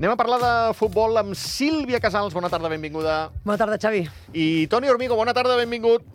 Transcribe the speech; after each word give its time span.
Anem 0.00 0.14
a 0.14 0.16
parlar 0.16 0.38
de 0.40 0.50
futbol 0.78 1.12
amb 1.20 1.34
Sílvia 1.36 1.98
Casals. 2.00 2.32
Bona 2.32 2.48
tarda, 2.48 2.70
benvinguda. 2.72 3.28
Bona 3.44 3.58
tarda, 3.60 3.76
Xavi. 3.76 4.06
I 4.32 4.64
Toni 4.72 4.88
Hormigo, 4.88 5.12
bona 5.12 5.34
tarda, 5.36 5.58
benvingut. 5.60 6.06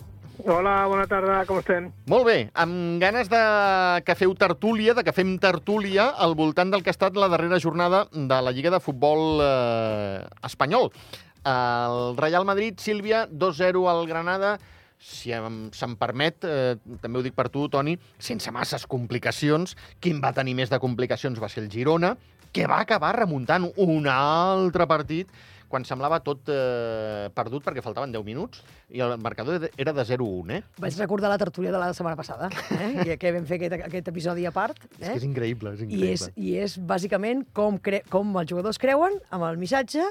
Hola, 0.41 0.87
bona 0.89 1.03
tarda, 1.05 1.35
com 1.45 1.59
estem? 1.61 1.91
Molt 2.09 2.25
bé, 2.25 2.35
amb 2.57 2.97
ganes 2.97 3.29
de 3.29 3.41
que 4.07 4.15
feu 4.17 4.33
tertúlia, 4.33 4.95
de 4.97 5.03
que 5.05 5.13
fem 5.13 5.35
tertúlia 5.37 6.07
al 6.17 6.33
voltant 6.33 6.73
del 6.73 6.81
que 6.81 6.89
ha 6.89 6.97
estat 6.97 7.13
la 7.13 7.29
darrera 7.29 7.61
jornada 7.61 8.07
de 8.09 8.41
la 8.41 8.55
Lliga 8.57 8.73
de 8.73 8.81
Futbol 8.81 9.37
eh, 9.45 10.25
espanyol. 10.49 10.89
El 11.45 12.17
Real 12.17 12.49
Madrid, 12.49 12.81
Sílvia, 12.81 13.27
2-0 13.29 13.85
al 13.85 14.07
Granada, 14.09 14.55
si 14.99 15.33
em, 15.35 15.69
se'm 15.75 15.95
permet, 15.99 16.45
eh, 16.47 16.75
també 17.01 17.19
ho 17.19 17.25
dic 17.25 17.35
per 17.37 17.49
tu, 17.53 17.67
Toni, 17.69 17.97
sense 18.19 18.51
masses 18.51 18.87
complicacions. 18.89 19.75
Quin 19.99 20.21
va 20.23 20.33
tenir 20.33 20.55
més 20.55 20.71
de 20.71 20.79
complicacions 20.79 21.41
va 21.41 21.49
ser 21.51 21.63
el 21.63 21.71
Girona, 21.71 22.15
que 22.55 22.67
va 22.71 22.79
acabar 22.79 23.15
remuntant 23.19 23.67
un 23.83 24.07
altre 24.07 24.87
partit 24.87 25.31
quan 25.67 25.83
semblava 25.83 26.21
tot 26.23 26.47
eh, 26.53 27.27
perdut 27.35 27.63
perquè 27.65 27.81
faltaven 27.83 28.13
10 28.13 28.23
minuts 28.23 28.61
i 28.93 29.01
el 29.03 29.15
marcador 29.19 29.65
era 29.75 29.93
de 29.97 30.05
0-1, 30.07 30.53
eh? 30.53 30.61
Vaig 30.79 30.99
recordar 31.01 31.31
la 31.31 31.39
tertúlia 31.41 31.73
de 31.73 31.81
la 31.81 31.89
setmana 31.97 32.15
passada, 32.15 32.47
eh? 32.77 32.91
I 33.01 33.17
que 33.19 33.33
vam 33.35 33.47
fer 33.49 33.59
aquest, 33.59 33.75
aquest 33.89 34.11
episodi 34.13 34.45
a 34.47 34.53
part. 34.55 34.79
Eh? 34.99 35.01
És 35.01 35.09
que 35.09 35.17
és 35.17 35.27
increïble, 35.27 35.73
és 35.75 35.81
I 35.81 35.87
increïble. 35.89 36.13
és, 36.13 36.27
I 36.37 36.55
és 36.63 36.77
bàsicament 36.79 37.43
com, 37.57 37.79
cre 37.81 38.03
com 38.13 38.31
els 38.39 38.53
jugadors 38.53 38.79
creuen 38.81 39.17
amb 39.35 39.49
el 39.49 39.59
missatge, 39.59 40.05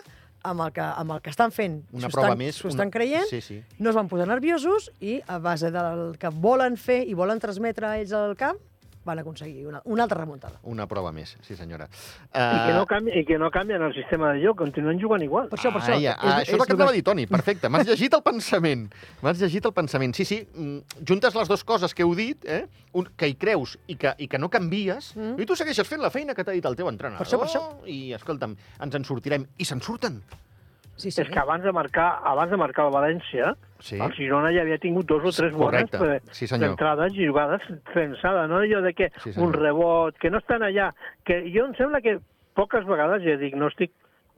amb 0.45 0.61
el 0.67 0.73
que, 0.77 0.85
amb 0.85 1.11
el 1.17 1.23
que 1.25 1.31
estan 1.33 1.51
fent. 1.53 1.81
Una 1.93 2.09
prova 2.13 2.29
estan, 2.35 2.39
més, 2.39 2.55
S'ho 2.61 2.69
una- 2.69 2.75
estan 2.77 2.91
creient, 2.95 3.27
Sí, 3.31 3.41
sí. 3.41 3.63
no 3.79 3.91
es 3.91 3.97
van 3.97 4.09
posar 4.09 4.27
nerviosos 4.29 4.91
i 5.01 5.21
a 5.27 5.39
base 5.39 5.71
del 5.73 6.17
que 6.21 6.29
volen 6.29 6.77
fer 6.77 7.03
i 7.09 7.15
volen 7.15 7.41
transmetre 7.41 7.95
ells 7.99 8.13
al 8.13 8.37
camp, 8.37 8.59
van 9.05 9.19
aconseguir 9.19 9.67
una, 9.67 9.81
una 9.85 10.05
altra 10.05 10.19
remuntada. 10.21 10.59
Una 10.71 10.87
prova 10.91 11.13
més, 11.13 11.37
sí 11.45 11.57
senyora. 11.57 11.89
I 12.33 12.59
que, 12.67 12.73
no 12.75 12.85
Uh, 12.85 12.89
canvi, 12.89 13.15
I 13.21 13.25
que 13.29 13.39
no 13.39 13.51
canvien 13.51 13.83
el 13.83 13.95
sistema 13.97 14.33
de 14.33 14.43
joc, 14.45 14.59
continuen 14.59 15.01
jugant 15.01 15.23
igual. 15.25 15.49
Per 15.53 15.59
això, 15.59 15.73
per 15.73 15.83
això. 15.83 15.97
Ah, 15.97 16.01
ja, 16.03 16.17
ah, 16.19 16.39
això 16.43 16.55
és 16.55 16.61
el 16.61 16.67
que 16.67 16.73
et 16.73 16.79
anava 16.79 16.93
a 16.93 16.97
dir, 16.97 17.05
Toni. 17.07 17.27
Perfecte, 17.31 17.71
m'has 17.73 17.87
llegit 17.89 18.17
el 18.17 18.23
pensament. 18.27 18.87
M'has 19.23 19.41
llegit 19.41 19.69
el 19.69 19.75
pensament. 19.77 20.15
Sí, 20.17 20.25
sí, 20.29 20.41
mm, 20.45 21.03
juntes 21.09 21.37
les 21.37 21.49
dues 21.49 21.65
coses 21.65 21.95
que 21.95 22.05
heu 22.05 22.15
dit, 22.19 22.45
eh? 22.45 22.65
Un, 22.95 23.09
que 23.17 23.29
hi 23.29 23.35
creus 23.41 23.77
i 23.87 23.97
que, 24.01 24.15
i 24.19 24.29
que 24.29 24.39
no 24.39 24.51
canvies. 24.51 25.13
Mm. 25.17 25.41
i 25.41 25.47
tu 25.47 25.57
segueixes 25.59 25.89
fent 25.89 26.03
la 26.03 26.11
feina 26.15 26.35
que 26.35 26.45
t'ha 26.45 26.55
dit 26.55 26.65
el 26.65 26.77
teu 26.77 26.89
entrenador. 26.89 27.25
Per 27.25 27.29
això, 27.29 27.41
per 27.41 27.49
això. 27.49 27.87
I, 27.91 28.15
escolta'm, 28.17 28.57
ens 28.81 28.95
en 29.01 29.05
sortirem. 29.05 29.47
I 29.59 29.69
se'n 29.69 29.83
surten. 29.83 30.23
Sí, 30.97 31.11
sí. 31.11 31.21
És 31.23 31.29
que 31.29 31.39
abans 31.41 31.65
de 31.65 31.73
marcar, 31.73 32.21
abans 32.25 32.51
de 32.51 32.57
marcar 32.57 32.87
el 32.87 32.93
València, 32.95 33.55
Sí. 33.81 33.99
el 34.01 34.13
Girona 34.13 34.53
ja 34.55 34.63
havia 34.63 34.79
tingut 34.79 35.07
dos 35.07 35.25
o 35.25 35.33
tres 35.33 35.53
bones 35.53 35.91
Correcte. 35.91 36.17
eh, 36.17 36.21
Sí, 36.33 36.47
senyor. 36.47 36.71
entrades 36.71 37.13
i 37.15 37.27
jugades 37.27 37.61
pensades, 37.93 38.49
no 38.49 38.59
allò 38.59 38.81
de 38.81 38.95
que 38.95 39.11
Sí, 39.19 39.33
senyor. 39.33 39.49
un 39.49 39.53
rebot, 39.55 40.17
que 40.19 40.31
no 40.31 40.39
estan 40.39 40.63
allà, 40.63 40.95
que 41.25 41.51
jo 41.55 41.67
em 41.67 41.75
sembla 41.75 42.01
que 42.01 42.21
poques 42.55 42.87
vegades, 42.87 43.23
ja 43.25 43.37
dic, 43.37 43.55
no 43.57 43.67
estic 43.69 43.91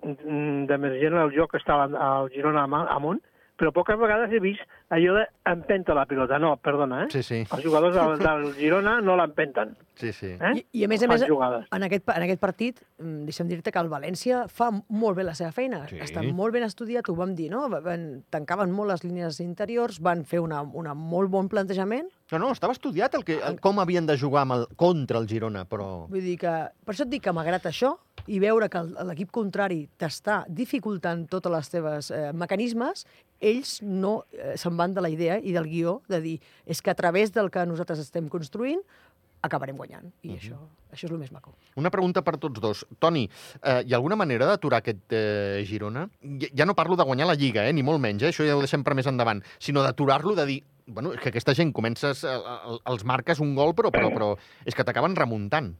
mm, 0.02 0.66
d'emergent 0.66 1.14
al 1.14 1.30
joc 1.32 1.50
que 1.52 1.58
estava 1.58 1.84
al 1.84 2.28
Girona 2.30 2.62
am- 2.64 2.74
amunt, 2.74 3.20
però 3.56 3.72
poques 3.72 3.98
vegades 3.98 4.32
he 4.32 4.40
vist 4.42 4.62
allò 4.92 5.16
d'empenta 5.16 5.94
la 5.96 6.04
pilota. 6.06 6.38
No, 6.42 6.54
perdona, 6.62 7.04
eh? 7.04 7.08
Sí, 7.12 7.22
sí. 7.24 7.40
Els 7.44 7.64
jugadors 7.64 7.96
del, 7.96 8.18
del 8.20 8.46
Girona 8.58 8.98
no 9.04 9.16
l'empenten. 9.18 9.74
Sí, 9.96 10.12
sí. 10.12 10.34
Eh? 10.34 10.52
I, 10.60 10.64
I 10.82 10.84
a 10.84 10.88
més 10.92 11.02
a 11.02 11.08
més, 11.08 11.24
jugades. 11.28 11.64
en 11.72 11.86
aquest, 11.86 12.04
en 12.12 12.26
aquest 12.26 12.42
partit, 12.42 12.82
mm, 13.00 13.24
deixa'm 13.30 13.48
dir-te 13.48 13.72
que 13.72 13.80
el 13.80 13.88
València 13.92 14.44
fa 14.52 14.68
molt 14.72 15.16
bé 15.16 15.24
la 15.24 15.34
seva 15.38 15.54
feina. 15.56 15.82
Sí. 15.88 16.00
Està 16.04 16.24
molt 16.26 16.52
ben 16.54 16.66
estudiat, 16.68 17.08
ho 17.08 17.16
vam 17.16 17.34
dir, 17.38 17.48
no? 17.52 17.64
Van, 17.72 18.06
tancaven 18.30 18.74
molt 18.76 18.92
les 18.92 19.06
línies 19.06 19.40
interiors, 19.44 20.00
van 20.04 20.26
fer 20.28 20.42
una, 20.44 20.60
una 20.60 20.94
molt 20.94 21.32
bon 21.32 21.48
plantejament. 21.48 22.12
No, 22.32 22.42
no, 22.42 22.52
estava 22.52 22.76
estudiat 22.76 23.14
el 23.16 23.24
que, 23.24 23.40
el, 23.40 23.60
com 23.62 23.80
havien 23.80 24.06
de 24.06 24.18
jugar 24.20 24.44
amb 24.44 24.58
el, 24.58 24.66
contra 24.76 25.22
el 25.22 25.30
Girona, 25.30 25.64
però... 25.64 26.06
Vull 26.12 26.24
dir 26.24 26.36
que, 26.44 26.56
per 26.84 26.94
això 26.94 27.06
et 27.06 27.14
dic 27.16 27.24
que 27.24 27.34
m'agrada 27.36 27.72
això 27.72 27.96
i 28.26 28.38
veure 28.42 28.68
que 28.68 28.82
l'equip 29.06 29.30
contrari 29.30 29.88
t'està 29.98 30.44
dificultant 30.48 31.26
tots 31.30 31.46
els 31.50 31.68
teus 31.70 32.10
eh, 32.10 32.32
mecanismes, 32.34 33.04
ells 33.40 33.80
no 33.82 34.24
eh, 34.32 34.54
se'n 34.56 34.76
van 34.76 34.94
de 34.96 35.00
la 35.04 35.10
idea 35.12 35.38
i 35.38 35.52
del 35.52 35.68
guió 35.68 36.00
de 36.08 36.20
dir 36.24 36.38
és 36.66 36.80
que 36.82 36.90
a 36.90 36.94
través 36.98 37.32
del 37.32 37.50
que 37.50 37.66
nosaltres 37.66 37.98
estem 38.02 38.28
construint 38.32 38.80
acabarem 39.46 39.76
guanyant. 39.78 40.08
I 40.26 40.32
això, 40.34 40.56
això 40.90 41.06
és 41.06 41.12
el 41.12 41.18
més 41.20 41.30
maco. 41.30 41.52
Una 41.78 41.90
pregunta 41.92 42.22
per 42.24 42.32
tots 42.40 42.58
dos. 42.60 42.80
Toni, 42.98 43.26
eh, 43.62 43.82
hi 43.86 43.92
ha 43.92 43.96
alguna 44.00 44.16
manera 44.18 44.46
d'aturar 44.48 44.80
aquest 44.80 45.12
eh, 45.14 45.62
Girona? 45.68 46.08
Ja, 46.40 46.48
ja 46.62 46.66
no 46.66 46.74
parlo 46.74 46.96
de 46.98 47.04
guanyar 47.06 47.28
la 47.28 47.36
Lliga, 47.38 47.66
eh, 47.68 47.72
ni 47.76 47.84
molt 47.86 48.00
menys, 48.02 48.24
eh, 48.24 48.32
això 48.32 48.46
ja 48.48 48.56
ho 48.56 48.64
deixem 48.64 48.82
per 48.82 48.96
més 48.98 49.06
endavant, 49.06 49.44
sinó 49.60 49.84
d'aturar-lo, 49.84 50.34
de 50.34 50.46
dir, 50.48 50.58
bueno, 50.86 51.12
és 51.14 51.20
que 51.20 51.28
aquesta 51.30 51.54
gent 51.54 51.70
comences, 51.76 52.24
eh, 52.24 52.34
el- 52.72 52.80
els 52.90 53.04
marques 53.04 53.38
un 53.38 53.54
gol, 53.54 53.74
però, 53.76 53.92
però, 53.94 54.10
però 54.10 54.32
és 54.64 54.74
que 54.74 54.82
t'acaben 54.82 55.14
remuntant. 55.14 55.76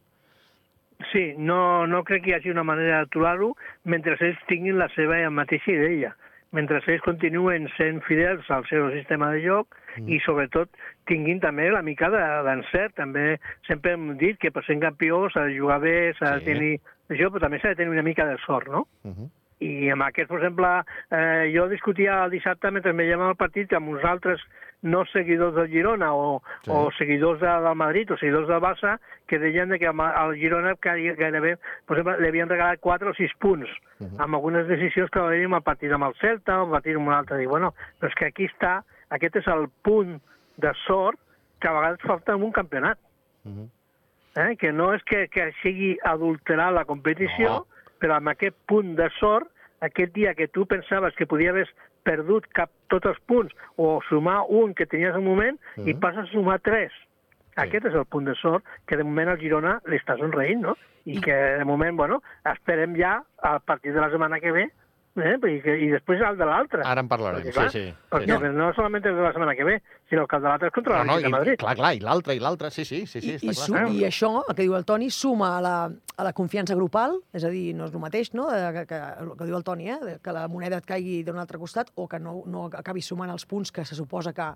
Sí, 1.13 1.35
no, 1.37 1.87
no 1.87 2.03
crec 2.05 2.23
que 2.25 2.31
hi 2.31 2.35
hagi 2.35 2.51
una 2.51 2.65
manera 2.65 3.03
d'aturar-ho 3.03 3.55
mentre 3.85 4.17
ells 4.21 4.39
tinguin 4.49 4.79
la 4.79 4.89
seva 4.95 5.19
mateixa 5.31 5.71
idea, 5.73 6.15
mentre 6.57 6.81
ells 6.87 7.03
continuen 7.05 7.69
sent 7.77 8.01
fidels 8.07 8.49
al 8.51 8.65
seu 8.71 8.91
sistema 8.95 9.31
de 9.35 9.43
joc 9.45 9.69
mm. 9.99 10.09
i, 10.09 10.19
sobretot, 10.25 10.71
tinguin 11.07 11.41
també 11.41 11.69
la 11.71 11.83
mica 11.83 12.09
de- 12.11 12.43
d'encert. 12.49 12.95
També 12.97 13.39
sempre 13.67 13.93
hem 13.93 14.17
dit 14.17 14.39
que 14.41 14.51
per 14.51 14.65
ser 14.65 14.79
campió 14.81 15.29
s'ha 15.31 15.45
de 15.51 15.59
jugar 15.59 15.81
bé, 15.81 16.15
s'ha 16.15 16.39
Sí. 16.39 16.45
de 16.45 16.53
tenir 16.53 16.81
això, 17.11 17.29
però 17.31 17.41
també 17.41 17.61
s'ha 17.61 17.69
de 17.75 17.77
tenir 17.77 17.91
una 17.93 18.03
mica 18.03 18.25
de 18.27 18.39
sort, 18.47 18.69
no? 18.69 18.87
Uh 19.05 19.11
-huh. 19.13 19.29
I 19.61 19.89
amb 19.91 20.03
aquest, 20.03 20.29
per 20.29 20.37
exemple, 20.39 20.69
eh, 21.11 21.51
jo 21.55 21.69
discutia 21.69 22.25
el 22.25 22.31
dissabte 22.31 22.71
mentre 22.71 22.93
me 22.93 23.05
llevava 23.05 23.31
el 23.31 23.37
partit 23.37 23.73
amb 23.73 23.89
uns 23.89 24.05
altres 24.05 24.41
no 24.83 25.05
seguidors 25.07 25.55
del 25.57 25.71
Girona 25.73 26.13
o, 26.15 26.43
Sí. 26.63 26.71
o 26.71 26.91
seguidors 26.99 27.41
de, 27.41 27.47
del 27.49 27.75
Madrid 27.75 28.11
o 28.13 28.19
seguidors 28.19 28.47
del 28.49 28.61
Barça 28.61 28.99
que 29.27 29.39
deien 29.39 29.71
de 29.71 29.79
que 29.79 29.87
al 29.89 30.35
Girona 30.37 30.75
gaire- 30.77 31.17
gairebé 31.17 31.57
per 31.87 31.97
exemple, 31.97 32.21
li 32.21 32.29
havien 32.29 32.49
regalat 32.49 32.79
4 32.81 33.11
o 33.11 33.15
6 33.15 33.33
punts 33.39 33.69
uh 33.71 34.05
Mhm. 34.05 34.11
-huh. 34.17 34.23
amb 34.25 34.35
algunes 34.35 34.69
decisions 34.69 35.09
que 35.11 35.19
va 35.19 35.27
haver-hi 35.29 35.45
amb 35.45 35.55
el 35.55 35.63
partit 35.63 35.91
amb 35.93 36.05
el 36.05 36.15
Celta 36.21 36.61
o 36.61 36.67
el 36.67 36.71
partit 36.71 36.95
amb 36.97 37.09
un 37.09 37.15
altre. 37.15 37.39
Dic, 37.39 37.49
bueno, 37.49 37.73
però 37.99 38.09
és 38.09 38.15
que 38.15 38.27
aquí 38.27 38.45
està, 38.47 38.83
aquest 39.09 39.37
és 39.37 39.47
el 39.47 39.69
punt 39.83 40.21
de 40.59 40.73
sort 40.87 41.19
que 41.61 41.69
a 41.69 41.73
vegades 41.73 42.01
falta 42.03 42.33
en 42.35 42.43
un 42.43 42.53
campionat 42.53 42.99
Uh 43.45 43.51
-huh. 43.53 44.51
eh? 44.51 44.57
que 44.59 44.71
no 44.73 44.93
és 44.93 45.03
que, 45.05 45.29
que 45.29 45.53
sigui 45.63 45.99
adulterar 46.05 46.73
la 46.73 46.85
competició, 46.85 47.49
No. 47.49 47.67
Però 48.01 48.17
amb 48.17 48.29
aquest 48.29 48.57
punt 48.67 48.95
de 48.97 49.09
sort, 49.21 49.49
aquest 49.81 50.13
dia 50.15 50.35
que 50.35 50.49
tu 50.49 50.67
pensaves 50.67 51.15
que 51.17 51.27
podia 51.27 51.51
haver 51.51 51.67
perdut 52.07 52.47
cap, 52.55 52.71
tots 52.89 53.07
els 53.07 53.19
punts 53.27 53.53
o 53.77 54.01
sumar 54.09 54.45
un 54.49 54.75
que 54.75 54.87
tenies 54.87 55.15
al 55.15 55.23
moment 55.23 55.59
uh 55.77 55.83
-huh. 55.83 55.89
i 55.89 55.95
Mhm. 55.95 56.01
passes 56.01 56.25
a 56.29 56.33
sumar 56.33 56.61
tres. 56.61 56.93
Sí. 56.93 57.61
Aquest 57.63 57.87
és 57.87 57.95
el 57.95 58.05
punt 58.05 58.27
de 58.27 58.35
sort 58.35 58.65
que 58.87 58.97
de 58.97 59.03
moment 59.05 59.29
al 59.31 59.39
Girona 59.39 59.81
li 59.87 59.97
està 59.97 60.17
sonreint, 60.19 60.61
no? 60.61 60.77
I, 61.05 61.17
I- 61.19 61.21
que 61.21 61.33
de 61.33 61.65
moment, 61.65 61.97
bueno, 61.97 62.23
esperem 62.45 62.95
ja 62.97 63.23
al 63.43 63.61
partit 63.61 63.93
de 63.95 64.01
la 64.01 64.11
setmana 64.11 64.41
que 64.41 64.53
ve 64.53 64.71
eh? 65.19 65.37
I, 65.37 65.61
que, 65.63 65.75
i 65.87 65.89
després 65.91 66.21
el 66.29 66.37
de 66.39 66.45
l'altre. 66.49 66.83
Ara 66.85 67.01
en 67.01 67.09
parlarem, 67.09 67.41
Perquè, 67.41 67.53
sí, 67.53 67.57
clar, 67.59 67.71
sí. 67.71 67.95
Perquè 68.11 68.39
sí, 68.39 68.47
sí. 68.47 68.53
no 68.57 68.73
solament 68.75 69.05
és 69.07 69.15
de 69.17 69.23
la 69.23 69.33
setmana 69.33 69.55
que 69.57 69.65
ve, 69.65 69.83
sinó 70.11 70.27
que 70.27 70.37
el 70.37 70.43
de 70.43 70.49
l'altre 70.49 70.69
és 70.69 70.75
contra 70.75 70.99
No, 70.99 71.05
no, 71.05 71.13
l'Atlètic 71.17 71.23
de 71.23 71.29
i, 71.29 71.33
Madrid. 71.33 71.59
clar, 71.59 71.75
clar, 71.77 71.95
i 71.95 72.01
l'altre, 72.01 72.35
i 72.35 72.39
l'altre, 72.39 72.71
sí, 72.71 72.85
sí, 72.85 73.07
sí, 73.07 73.21
sí, 73.21 73.31
I, 73.33 73.37
està 73.37 73.51
i, 73.51 73.55
clar. 73.73 73.83
clar. 73.87 73.95
I 73.95 74.05
això, 74.05 74.31
el 74.49 74.55
que 74.55 74.63
diu 74.63 74.75
el 74.77 74.85
Toni, 74.85 75.11
suma 75.11 75.57
a 75.59 75.61
la, 75.61 75.75
a 76.17 76.25
la 76.25 76.33
confiança 76.33 76.75
grupal, 76.75 77.19
és 77.33 77.45
a 77.45 77.49
dir, 77.51 77.75
no 77.75 77.87
és 77.87 77.93
el 77.95 78.01
mateix, 78.01 78.33
no?, 78.35 78.51
de, 78.51 78.73
que, 78.81 78.87
que, 78.95 79.03
el 79.25 79.35
que 79.37 79.45
diu 79.51 79.57
el 79.57 79.65
Toni, 79.65 79.91
eh? 79.91 80.19
que 80.23 80.33
la 80.33 80.47
moneda 80.49 80.79
et 80.79 80.87
caigui 80.87 81.23
d'un 81.25 81.39
altre 81.39 81.59
costat 81.59 81.91
o 81.95 82.07
que 82.09 82.19
no, 82.19 82.43
no 82.47 82.67
acabis 82.73 83.07
sumant 83.07 83.31
els 83.31 83.47
punts 83.47 83.71
que 83.73 83.85
se 83.85 83.95
suposa 83.95 84.33
que 84.33 84.47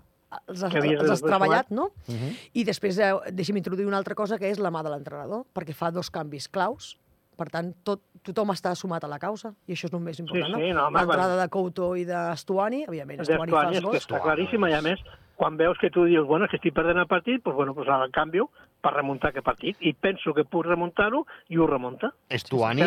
els, 0.47 0.61
has- 0.63 0.75
els 0.79 1.09
has 1.11 1.21
treballat, 1.21 1.69
no? 1.75 1.89
Uh 2.07 2.13
-huh. 2.15 2.31
I 2.53 2.63
després, 2.63 2.97
eh, 2.99 3.11
deixi'm 3.33 3.57
introduir 3.57 3.85
una 3.85 3.97
altra 3.97 4.15
cosa, 4.15 4.37
que 4.37 4.49
és 4.49 4.59
la 4.59 4.71
mà 4.71 4.81
de 4.83 4.89
l'entrenador, 4.89 5.43
perquè 5.53 5.73
fa 5.73 5.91
dos 5.91 6.09
canvis 6.09 6.47
claus, 6.47 6.97
per 7.41 7.49
tant, 7.53 7.71
tot, 7.87 8.03
tothom 8.21 8.53
està 8.53 8.75
sumat 8.77 9.03
a 9.07 9.09
la 9.09 9.17
causa, 9.21 9.53
i 9.65 9.73
això 9.73 9.89
és 9.89 9.93
el 9.97 10.03
més 10.05 10.19
important, 10.21 10.53
sí, 10.61 10.69
no, 10.77 10.85
home, 10.91 11.01
L'entrada 11.01 11.39
de 11.41 11.49
Couto 11.49 11.91
i 11.97 12.05
d'Estuani, 12.05 12.83
evidentment, 12.87 13.25
Estuani 13.25 13.51
fa 13.57 13.65
els 13.71 13.81
gols. 13.81 13.97
està 14.05 14.21
claríssima 14.21 14.69
i 14.69 14.77
a 14.77 14.81
més 14.85 15.01
quan 15.41 15.55
veus 15.57 15.79
que 15.81 15.89
tu 15.89 16.03
dius, 16.05 16.27
bueno, 16.29 16.45
que 16.47 16.59
estic 16.59 16.75
perdent 16.77 16.99
el 17.01 17.07
partit, 17.09 17.41
doncs, 17.41 17.55
bueno, 17.57 17.73
pues 17.73 17.87
ara 17.89 18.05
el 18.05 18.11
canvio 18.13 18.51
per 18.81 18.91
remuntar 18.93 19.31
aquest 19.31 19.45
partit 19.45 19.77
i 19.81 19.93
penso 19.97 20.35
que 20.37 20.43
puc 20.45 20.67
remuntar-ho 20.67 21.23
i 21.49 21.57
ho 21.57 21.65
remunta. 21.65 22.11
Estuani... 22.29 22.83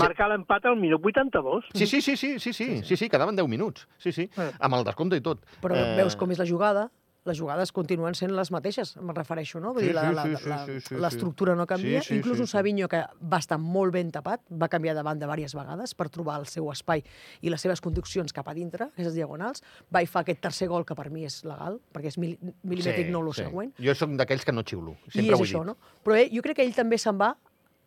Marcar 0.00 0.26
l'empat 0.32 0.66
al 0.66 0.74
minut 0.80 1.04
82. 1.06 1.68
Sí, 1.74 1.86
sí, 1.86 2.00
sí, 2.02 2.16
sí, 2.16 2.32
sí, 2.40 2.52
sí, 2.52 2.82
sí, 2.82 2.96
sí, 2.98 3.08
quedaven 3.08 3.36
10 3.38 3.46
minuts, 3.48 3.86
sí, 3.98 4.10
sí, 4.10 4.28
Eh. 4.36 4.50
amb 4.58 4.74
el 4.74 4.82
descompte 4.90 5.16
i 5.16 5.22
tot. 5.22 5.46
Però 5.62 5.74
Eh, 5.78 5.94
veus 6.02 6.16
com 6.16 6.30
és 6.34 6.38
la 6.42 6.46
jugada, 6.50 6.88
les 7.24 7.38
jugades 7.38 7.70
continuen 7.72 8.12
sent 8.14 8.32
les 8.36 8.50
mateixes, 8.52 8.96
em 9.00 9.08
refereixo, 9.16 9.60
no? 9.60 9.72
Vull 9.72 9.82
Sí, 9.82 9.86
dir, 9.88 9.94
la- 9.94 10.08
sí, 10.10 10.14
la- 10.14 10.24
sí, 10.24 10.36
sí, 10.42 10.48
la- 10.48 10.66
sí, 10.66 10.80
sí, 10.80 10.94
l'estructura 11.00 11.54
no 11.54 11.66
canvia. 11.66 12.02
Sí, 12.02 12.08
sí, 12.08 12.14
Inclús 12.16 12.36
sí, 12.36 12.40
un 12.42 12.46
sí. 12.46 12.52
Savinho 12.52 12.86
que 12.88 13.00
va 13.32 13.38
estar 13.38 13.58
molt 13.58 13.92
ben 13.94 14.10
tapat, 14.12 14.42
va 14.52 14.68
canviar 14.68 14.94
de 14.94 15.02
banda 15.02 15.24
diverses 15.26 15.54
vegades 15.54 15.94
per 15.94 16.10
trobar 16.10 16.38
el 16.40 16.46
seu 16.46 16.70
espai 16.70 17.02
i 17.40 17.48
les 17.48 17.60
seves 17.60 17.80
conduccions 17.80 18.32
cap 18.32 18.46
a 18.48 18.54
dintre, 18.54 18.84
aquestes 18.92 19.14
diagonals, 19.14 19.62
va 19.94 20.02
i 20.02 20.06
fa 20.06 20.20
aquest 20.20 20.40
tercer 20.40 20.68
gol 20.68 20.84
que 20.84 20.94
per 20.94 21.08
mi 21.10 21.24
és 21.24 21.42
legal, 21.44 21.80
perquè 21.94 22.06
és 22.12 22.18
mil, 22.18 22.38
milimètric, 22.62 23.08
no 23.08 23.20
el 23.26 23.32
següent. 23.32 23.72
Jo 23.78 23.94
sóc 23.94 24.10
d'aquells 24.10 24.44
que 24.44 24.52
no 24.52 24.62
xiulo, 24.62 24.98
I 25.06 25.10
sempre 25.10 25.34
és 25.34 25.40
ho 25.40 25.42
he 25.44 25.46
això, 25.48 25.64
dit. 25.64 25.66
no? 25.66 25.76
Però 26.04 26.16
ell, 26.20 26.30
jo 26.30 26.42
crec 26.42 26.56
que 26.56 26.62
ell 26.62 26.74
també 26.74 26.98
se'n 26.98 27.16
va 27.18 27.34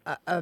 a, 0.06 0.18
a, 0.26 0.42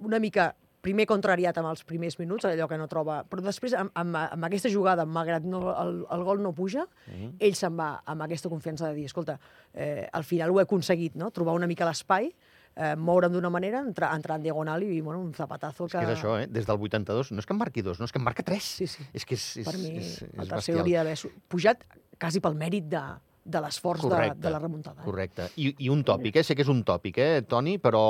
una 0.00 0.18
mica 0.20 0.54
primer 0.88 1.06
contrariat 1.06 1.56
amb 1.60 1.68
els 1.70 1.84
primers 1.84 2.16
minuts, 2.18 2.48
allò 2.48 2.66
que 2.68 2.78
no 2.80 2.88
troba... 2.88 3.20
Però 3.28 3.44
després, 3.44 3.74
amb, 3.76 3.92
amb, 3.94 4.16
amb 4.24 4.48
aquesta 4.48 4.70
jugada, 4.72 5.04
malgrat 5.06 5.44
no, 5.44 5.60
el, 5.76 5.98
el 6.16 6.24
gol 6.24 6.40
no 6.42 6.54
puja, 6.56 6.86
Mhm. 7.08 7.34
ell 7.44 7.54
se'n 7.54 7.76
va 7.78 7.90
amb 8.08 8.24
aquesta 8.24 8.48
confiança 8.48 8.88
de 8.88 8.94
dir, 8.96 9.04
escolta, 9.10 9.38
eh, 9.74 10.08
al 10.12 10.24
final 10.24 10.50
ho 10.50 10.58
he 10.60 10.64
aconseguit, 10.64 11.14
no? 11.20 11.30
trobar 11.30 11.54
una 11.54 11.66
mica 11.68 11.84
l'espai, 11.88 12.30
eh, 12.78 12.94
moure'm 12.96 13.32
d'una 13.32 13.50
manera, 13.50 13.80
entrar, 13.84 14.12
entrar 14.16 14.36
en 14.38 14.42
diagonal 14.48 14.82
i, 14.86 15.00
bueno, 15.00 15.20
un 15.20 15.32
zapatazo 15.34 15.86
És 15.86 15.92
que 15.92 16.04
és 16.04 16.12
això, 16.18 16.36
eh? 16.40 16.46
Des 16.46 16.66
del 16.66 16.78
82, 16.80 17.32
no 17.32 17.40
és 17.42 17.46
que 17.46 17.52
en 17.52 17.58
marqui 17.58 17.82
dos, 17.82 17.98
no 18.00 18.06
és 18.06 18.12
que 18.12 18.18
en 18.20 18.24
marca 18.24 18.42
tres. 18.46 18.62
Sí, 18.78 18.86
sí. 18.86 19.02
És 19.12 19.24
que 19.26 19.34
és, 19.34 19.46
és, 19.58 19.66
Per 19.68 19.76
mi, 19.78 19.96
és, 19.98 20.12
és 20.22 20.22
el 20.22 20.48
tercer 20.48 20.54
bestial. 20.74 20.78
hauria 20.84 21.02
d'haver 21.04 21.32
pujat 21.48 21.82
quasi 22.18 22.40
pel 22.40 22.54
mèrit 22.58 22.86
de, 22.88 23.02
de 23.48 23.60
l'esforç 23.64 24.02
de, 24.04 24.18
de 24.36 24.50
la 24.52 24.58
remuntada. 24.60 25.00
eh? 25.00 25.04
Correcte. 25.04 25.48
I, 25.56 25.70
I 25.86 25.88
un 25.90 26.02
tòpic, 26.04 26.36
eh? 26.36 26.44
Sé 26.44 26.54
que 26.54 26.62
és 26.66 26.68
un 26.68 26.82
tòpic, 26.84 27.18
eh, 27.18 27.42
Toni, 27.48 27.78
però, 27.80 28.02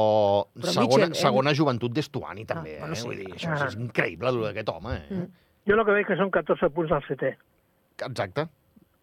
Però 0.52 0.73
segona, 0.75 0.87
Mitchell, 0.88 1.05
hem- 1.08 1.14
segona 1.20 1.55
joventut 1.55 1.93
d'Estuani, 1.94 2.44
també, 2.49 2.79
bueno, 2.81 2.93
eh? 2.93 2.96
sí. 2.99 3.06
Vull 3.06 3.20
dir, 3.23 3.29
això 3.37 3.55
és, 3.55 3.62
és 3.70 3.76
increïble, 3.79 4.29
el 4.35 4.40
d'aquest 4.49 4.69
home, 4.75 4.94
eh? 4.96 5.05
Mm. 5.14 5.29
Jo 5.69 5.76
el 5.79 5.85
que 5.87 5.94
veig 5.99 6.06
que 6.08 6.17
són 6.17 6.31
14 6.35 6.70
punts 6.75 6.90
del 6.90 7.02
CT. 7.06 7.32
Exacte. 8.08 8.49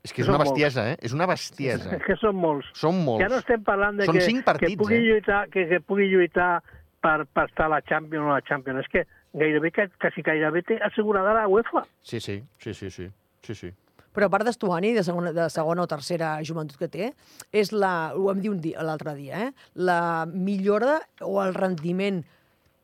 És 0.05 0.13
que 0.13 0.21
és 0.21 0.27
Són 0.27 0.35
una 0.35 0.43
molts. 0.43 0.51
bestiesa, 0.53 0.83
eh? 0.91 0.97
És 1.01 1.13
una 1.17 1.25
bestiesa. 1.25 1.95
És 1.95 2.03
que 2.05 2.15
són 2.21 2.35
molts. 2.37 2.67
Són 2.77 2.99
molts. 3.03 3.23
Ja 3.23 3.29
no 3.31 3.39
estem 3.41 3.63
parlant 3.65 3.97
de 3.97 4.05
Són 4.05 4.19
que, 4.19 4.21
cinc 4.27 4.43
partits, 4.45 4.75
que, 4.75 4.77
pugui 4.77 4.99
eh? 4.99 5.05
lluitar, 5.07 5.39
que, 5.49 5.63
que 5.71 5.79
pugui 5.81 6.05
lluitar 6.11 6.59
per, 7.01 7.25
per 7.25 7.47
estar 7.49 7.65
a 7.65 7.73
la 7.77 7.81
Champions 7.81 8.27
o 8.27 8.29
a 8.35 8.37
la 8.37 8.43
Champions. 8.45 8.83
És 8.85 8.91
que 8.93 9.05
gairebé, 9.33 9.71
que, 9.73 9.87
quasi 10.01 10.21
gairebé 10.21 10.61
té 10.67 10.77
assegurada 10.85 11.33
la 11.33 11.47
UEFA. 11.49 11.85
Sí, 12.05 12.19
sí, 12.19 12.37
sí, 12.61 12.73
sí, 12.73 12.91
sí. 12.91 13.09
sí, 13.41 13.55
sí. 13.55 13.71
Però 14.15 14.25
a 14.29 14.31
part 14.31 14.45
d'Estuani, 14.47 14.93
de, 14.95 15.03
segona, 15.03 15.33
de 15.35 15.49
segona 15.53 15.83
o 15.83 15.87
tercera 15.91 16.37
joventut 16.47 16.77
que 16.79 16.87
té, 16.87 17.11
és 17.51 17.73
la, 17.75 18.13
ho 18.15 18.29
vam 18.29 18.39
dir 18.41 18.49
un 18.53 18.61
dia- 18.63 18.81
l'altre 18.83 19.13
dia, 19.15 19.49
eh? 19.49 19.51
la 19.75 20.25
millora 20.31 21.01
o 21.21 21.41
el 21.43 21.53
rendiment 21.53 22.23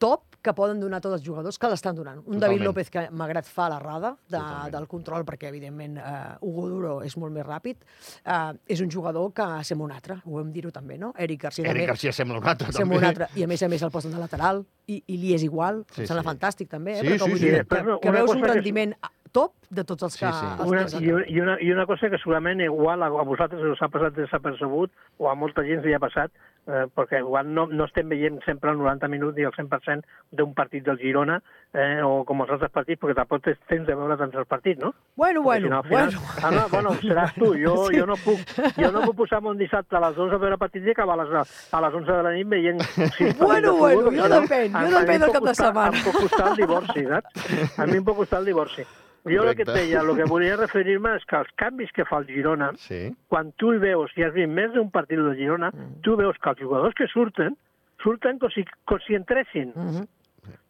top 0.02 0.26
que 0.42 0.56
poden 0.58 0.80
donar 0.82 0.98
tots 1.04 1.14
els 1.20 1.22
jugadors 1.22 1.60
que 1.62 1.70
l'estan 1.70 1.94
donant. 1.94 2.18
Un 2.18 2.24
Totalment. 2.26 2.42
David 2.42 2.64
López 2.66 2.88
que 2.90 3.04
malgrat 3.14 3.46
fa 3.46 3.68
l'errada 3.70 4.16
de, 4.26 4.40
Totalment. 4.40 4.72
del 4.74 4.88
control, 4.90 5.24
perquè 5.28 5.52
evidentment 5.52 6.00
eh, 6.02 6.32
Hugo 6.42 6.64
Duro 6.72 6.94
és 7.06 7.14
molt 7.22 7.32
més 7.36 7.46
ràpid, 7.46 7.78
eh, 8.26 8.54
és 8.74 8.82
un 8.82 8.90
jugador 8.90 9.30
que 9.38 9.46
sembla 9.64 9.86
un 9.86 9.94
altre, 9.94 10.18
ho 10.26 10.40
vam 10.40 10.50
dir-ho 10.52 10.72
també, 10.74 10.98
no? 10.98 11.14
Eric 11.16 11.44
Garcia 11.44 11.62
Eric 11.68 11.76
també. 11.76 11.86
Garcia 11.94 12.12
sembla 12.18 12.40
un 12.42 12.48
altre, 12.50 12.72
Sembla 12.74 12.98
un 12.98 13.04
també. 13.06 13.08
altre. 13.12 13.30
I 13.40 13.46
a 13.46 13.48
més 13.54 13.62
a 13.62 13.70
més 13.70 13.84
el 13.86 13.92
posen 13.94 14.12
de 14.12 14.18
lateral, 14.18 14.66
i, 14.88 15.04
i 15.06 15.18
li 15.22 15.36
és 15.38 15.44
igual, 15.46 15.84
Sí, 15.94 16.02
em 16.02 16.08
sembla 16.10 16.24
sí. 16.26 16.30
fantàstic 16.32 16.70
també, 16.74 16.98
eh? 16.98 17.02
Sí, 17.04 17.06
Però 17.06 17.14
que 17.20 17.24
sí, 17.24 17.30
vull 17.30 17.40
sí. 17.40 17.46
dir 17.52 17.62
que, 17.68 18.00
que 18.02 18.12
veus 18.18 18.32
un 18.34 18.42
que 18.42 18.48
és- 18.50 18.56
rendiment 18.56 18.96
top 19.32 19.54
de 19.72 19.84
tots 19.88 20.04
els 20.04 20.18
que... 20.20 20.28
Sí, 20.28 20.40
sí. 20.40 20.48
els 20.60 20.70
Una, 20.72 20.86
que 20.86 21.00
i, 21.04 21.36
i, 21.36 21.42
una, 21.42 21.58
I 21.64 21.72
una 21.72 21.86
cosa 21.88 22.10
que 22.12 22.18
segurament 22.20 22.60
igual 22.66 23.04
a, 23.04 23.08
a 23.08 23.24
vosaltres 23.28 23.64
us 23.72 23.82
ha 23.82 23.88
passat 23.92 24.16
desapercebut 24.18 24.92
o 25.20 25.30
a 25.32 25.36
molta 25.36 25.64
gent 25.64 25.84
li 25.86 25.94
ha 25.96 26.00
passat, 26.04 26.32
eh, 26.68 26.84
perquè 26.94 27.22
igual 27.24 27.48
no, 27.56 27.68
no 27.72 27.86
estem 27.88 28.10
veient 28.12 28.42
sempre 28.46 28.72
el 28.74 28.78
90 28.82 29.08
minuts 29.08 29.38
ni 29.38 29.46
el 29.48 29.54
100% 29.56 30.04
d'un 30.36 30.52
partit 30.58 30.84
del 30.86 31.00
Girona 31.00 31.40
eh, 31.74 32.02
o 32.04 32.26
com 32.28 32.44
els 32.44 32.52
altres 32.58 32.72
partits, 32.76 33.00
perquè 33.00 33.16
tampoc 33.22 33.46
tens 33.48 33.62
temps 33.72 33.88
de 33.88 33.96
veure 33.96 34.18
tants 34.20 34.36
els 34.44 34.50
partits, 34.52 34.82
no? 34.84 34.92
Bueno, 35.16 35.40
si 35.40 35.46
bueno, 35.46 35.70
no, 35.70 35.78
al 35.80 35.88
final- 35.88 36.12
bueno. 36.16 36.28
Ah, 36.44 36.52
no, 36.52 36.68
bueno, 36.74 36.94
seràs 37.02 37.34
tu. 37.40 37.54
Jo, 37.56 37.78
Sí. 37.92 37.98
jo, 38.00 38.06
no 38.06 38.16
puc, 38.20 38.44
jo 38.78 38.92
no 38.92 39.02
puc 39.08 39.16
posar-me 39.24 39.50
un 39.56 39.58
dissabte 39.58 39.96
a 39.96 40.04
les 40.10 40.18
11 40.18 40.36
a 40.36 40.42
veure 40.44 40.58
partits 40.60 40.88
i 40.88 40.92
acabar 40.92 41.16
a 41.20 41.24
les, 41.24 41.56
a 41.72 41.82
les 41.86 41.96
11 42.02 42.12
de 42.12 42.24
la 42.28 42.34
nit 42.36 42.52
veient... 42.52 42.84
partits 42.98 43.40
Bueno, 43.40 43.78
bueno, 43.80 44.04
futbol, 44.12 44.20
jo 44.20 44.28
si 44.28 44.36
depèn, 44.36 44.76
jo 44.76 45.00
depèn 45.00 45.24
del 45.26 45.32
cap 45.38 45.48
de 45.48 45.56
setmana. 45.56 45.96
Em 45.96 46.04
pot 46.10 46.20
costar 46.26 46.50
el 46.52 46.60
divorci, 46.60 47.06
saps? 47.08 47.80
A 47.80 47.88
mi 47.88 47.98
em 48.02 48.06
pot 48.12 48.20
costar 48.20 48.44
el 48.44 48.52
divorci. 48.52 48.86
Jo 49.26 49.44
el 49.44 49.56
que 49.56 49.62
et 49.64 49.70
deia, 49.70 50.00
el 50.02 50.16
que 50.18 50.24
volia 50.26 50.56
referir-me 50.58 51.16
és 51.16 51.26
que 51.30 51.36
els 51.38 51.50
canvis 51.56 51.92
que 51.94 52.06
fa 52.06 52.18
el 52.18 52.26
Girona, 52.26 52.72
Sí. 52.78 53.16
quan 53.30 53.52
tu 53.54 53.74
hi 53.74 53.78
veus, 53.78 54.12
i 54.18 54.24
has 54.24 54.34
vist 54.34 54.50
més 54.50 54.72
d'un 54.74 54.90
partit 54.90 55.18
del 55.20 55.36
Girona, 55.36 55.70
Mm. 55.72 56.02
tu 56.02 56.16
veus 56.18 56.36
que 56.42 56.50
els 56.50 56.60
jugadors 56.60 56.96
que 56.96 57.08
surten, 57.08 57.56
surten 58.02 58.40
com 58.40 58.50
si, 58.50 58.66
com 58.86 58.98
si 59.06 59.14
entressin. 59.16 59.74
Mhm. 59.76 60.08